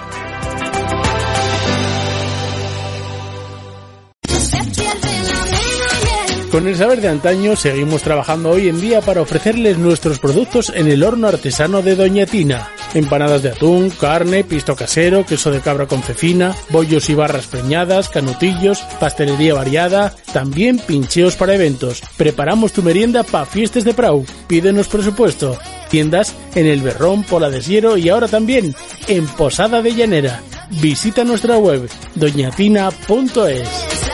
[6.54, 10.86] Con el saber de antaño seguimos trabajando hoy en día para ofrecerles nuestros productos en
[10.86, 12.68] el horno artesano de Doña Tina.
[12.94, 18.08] Empanadas de atún, carne, pisto casero, queso de cabra con cecina, bollos y barras preñadas,
[18.08, 22.00] canutillos, pastelería variada, también pincheos para eventos.
[22.16, 24.24] Preparamos tu merienda para fiestas de Prau.
[24.46, 25.58] Pídenos presupuesto.
[25.90, 28.76] Tiendas en El Berrón, Pola de Siero y ahora también
[29.08, 30.40] en Posada de Llanera.
[30.80, 34.13] Visita nuestra web doñatina.es.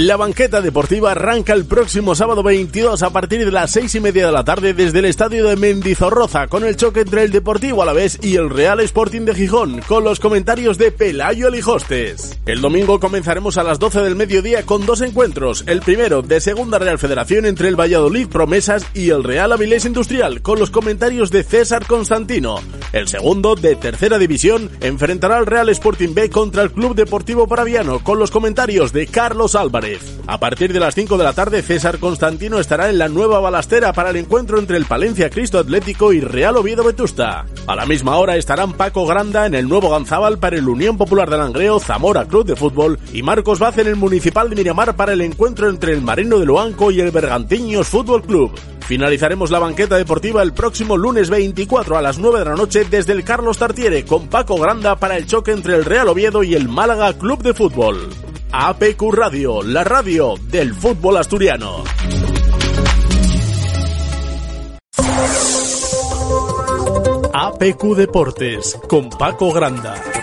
[0.00, 4.26] La banqueta deportiva arranca el próximo sábado 22 a partir de las 6 y media
[4.26, 8.16] de la tarde desde el estadio de Mendizorroza con el choque entre el Deportivo Alavés
[8.22, 12.38] y el Real Sporting de Gijón con los comentarios de Pelayo Lijostes.
[12.46, 15.64] El domingo comenzaremos a las 12 del mediodía con dos encuentros.
[15.66, 20.42] El primero de Segunda Real Federación entre el Valladolid Promesas y el Real Avilés Industrial
[20.42, 22.60] con los comentarios de César Constantino.
[22.92, 27.98] El segundo de Tercera División enfrentará al Real Sporting B contra el Club Deportivo Paraviano
[28.04, 29.87] con los comentarios de Carlos Álvarez.
[30.26, 33.92] A partir de las 5 de la tarde, César Constantino estará en la nueva balastera
[33.92, 37.46] para el encuentro entre el Palencia Cristo Atlético y Real Oviedo Vetusta.
[37.66, 41.30] A la misma hora estarán Paco Granda en el nuevo Ganzábal para el Unión Popular
[41.30, 45.12] de Langreo Zamora Club de Fútbol y Marcos Vaz en el Municipal de Miramar para
[45.12, 48.52] el encuentro entre el Marino de Loanco y el Bergantiños Fútbol Club.
[48.80, 53.12] Finalizaremos la banqueta deportiva el próximo lunes 24 a las 9 de la noche desde
[53.12, 56.68] el Carlos Tartiere con Paco Granda para el choque entre el Real Oviedo y el
[56.68, 58.08] Málaga Club de Fútbol.
[58.50, 61.84] APQ Radio, la radio del fútbol asturiano.
[67.30, 70.17] APQ Deportes con Paco Granda.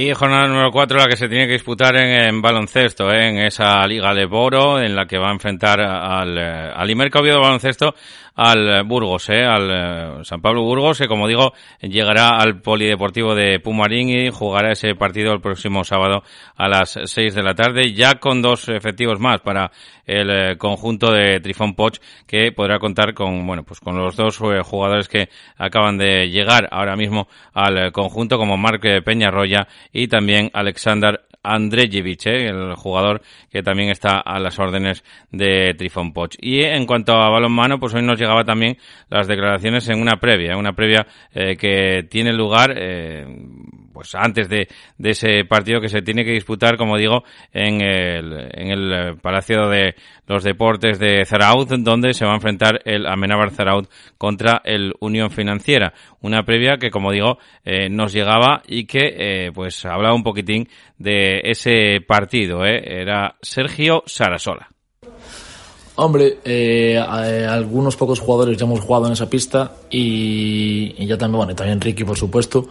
[0.00, 3.28] Y jornada número 4, la que se tiene que disputar en, baloncesto, ¿eh?
[3.28, 7.20] en esa Liga de Boro, en la que va a enfrentar al, eh, al Imerca
[7.20, 7.94] Oviedo baloncesto
[8.42, 9.44] al Burgos, ¿eh?
[9.44, 14.72] al eh, San Pablo Burgos, que como digo, llegará al Polideportivo de Pumarín y jugará
[14.72, 16.22] ese partido el próximo sábado
[16.56, 19.70] a las 6 de la tarde, ya con dos efectivos más para
[20.06, 24.40] el eh, conjunto de Trifón Poch, que podrá contar con, bueno, pues con los dos
[24.40, 25.28] eh, jugadores que
[25.58, 32.26] acaban de llegar ahora mismo al eh, conjunto, como Marc Peñarroya y también Alexander Andrejevic,
[32.26, 32.48] ¿eh?
[32.48, 36.36] el jugador que también está a las órdenes de Trifon Poch.
[36.40, 38.76] Y en cuanto a balonmano, pues hoy nos llegaba también
[39.08, 43.26] las declaraciones en una previa, una previa eh, que tiene lugar eh,
[44.00, 47.22] pues antes de, de, ese partido que se tiene que disputar, como digo,
[47.52, 49.94] en el, en el Palacio de
[50.26, 55.30] los Deportes de Zaraud, donde se va a enfrentar el Amenábar Zaraud contra el Unión
[55.30, 55.92] Financiera.
[56.22, 60.66] Una previa que, como digo, eh, nos llegaba y que, eh, pues, hablaba un poquitín
[60.96, 62.64] de ese partido.
[62.64, 63.02] ¿eh?
[63.02, 64.70] Era Sergio Sarasola.
[65.96, 71.36] Hombre, eh, algunos pocos jugadores ya hemos jugado en esa pista y, y ya también,
[71.36, 72.66] bueno, y también Ricky, por supuesto.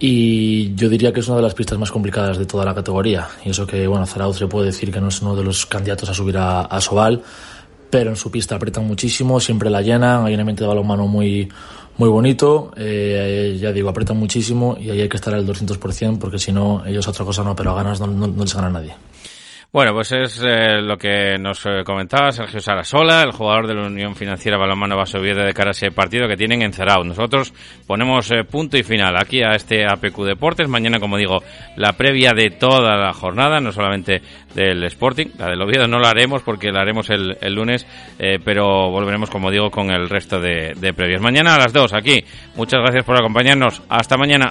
[0.00, 3.26] Y yo diría que es una de las pistas más complicadas de toda la categoría.
[3.44, 6.08] Y eso que, bueno, Zarauz se puede decir que no es uno de los candidatos
[6.08, 7.22] a subir a, a Sobal,
[7.90, 11.48] pero en su pista apretan muchísimo, siempre la llenan, hay un ambiente de balonmano muy,
[11.96, 16.38] muy bonito, eh, ya digo, apretan muchísimo y ahí hay que estar al 200% porque
[16.38, 18.94] si no, ellos otra cosa no, pero a ganas no les gana nadie.
[19.70, 23.86] Bueno, pues es eh, lo que nos eh, comentaba Sergio Sarasola, el jugador de la
[23.86, 26.72] Unión Financiera Balonmano Basovieda de cara a ese partido que tienen en.
[27.04, 27.52] Nosotros
[27.86, 30.68] ponemos eh, punto y final aquí a este APQ Deportes.
[30.68, 31.42] Mañana, como digo,
[31.76, 34.22] la previa de toda la jornada, no solamente
[34.54, 37.86] del Sporting, la del Oviedo no la haremos porque la haremos el, el lunes,
[38.18, 41.20] eh, pero volveremos, como digo, con el resto de, de previas.
[41.20, 42.24] Mañana a las 2 aquí.
[42.56, 43.82] Muchas gracias por acompañarnos.
[43.90, 44.50] Hasta mañana.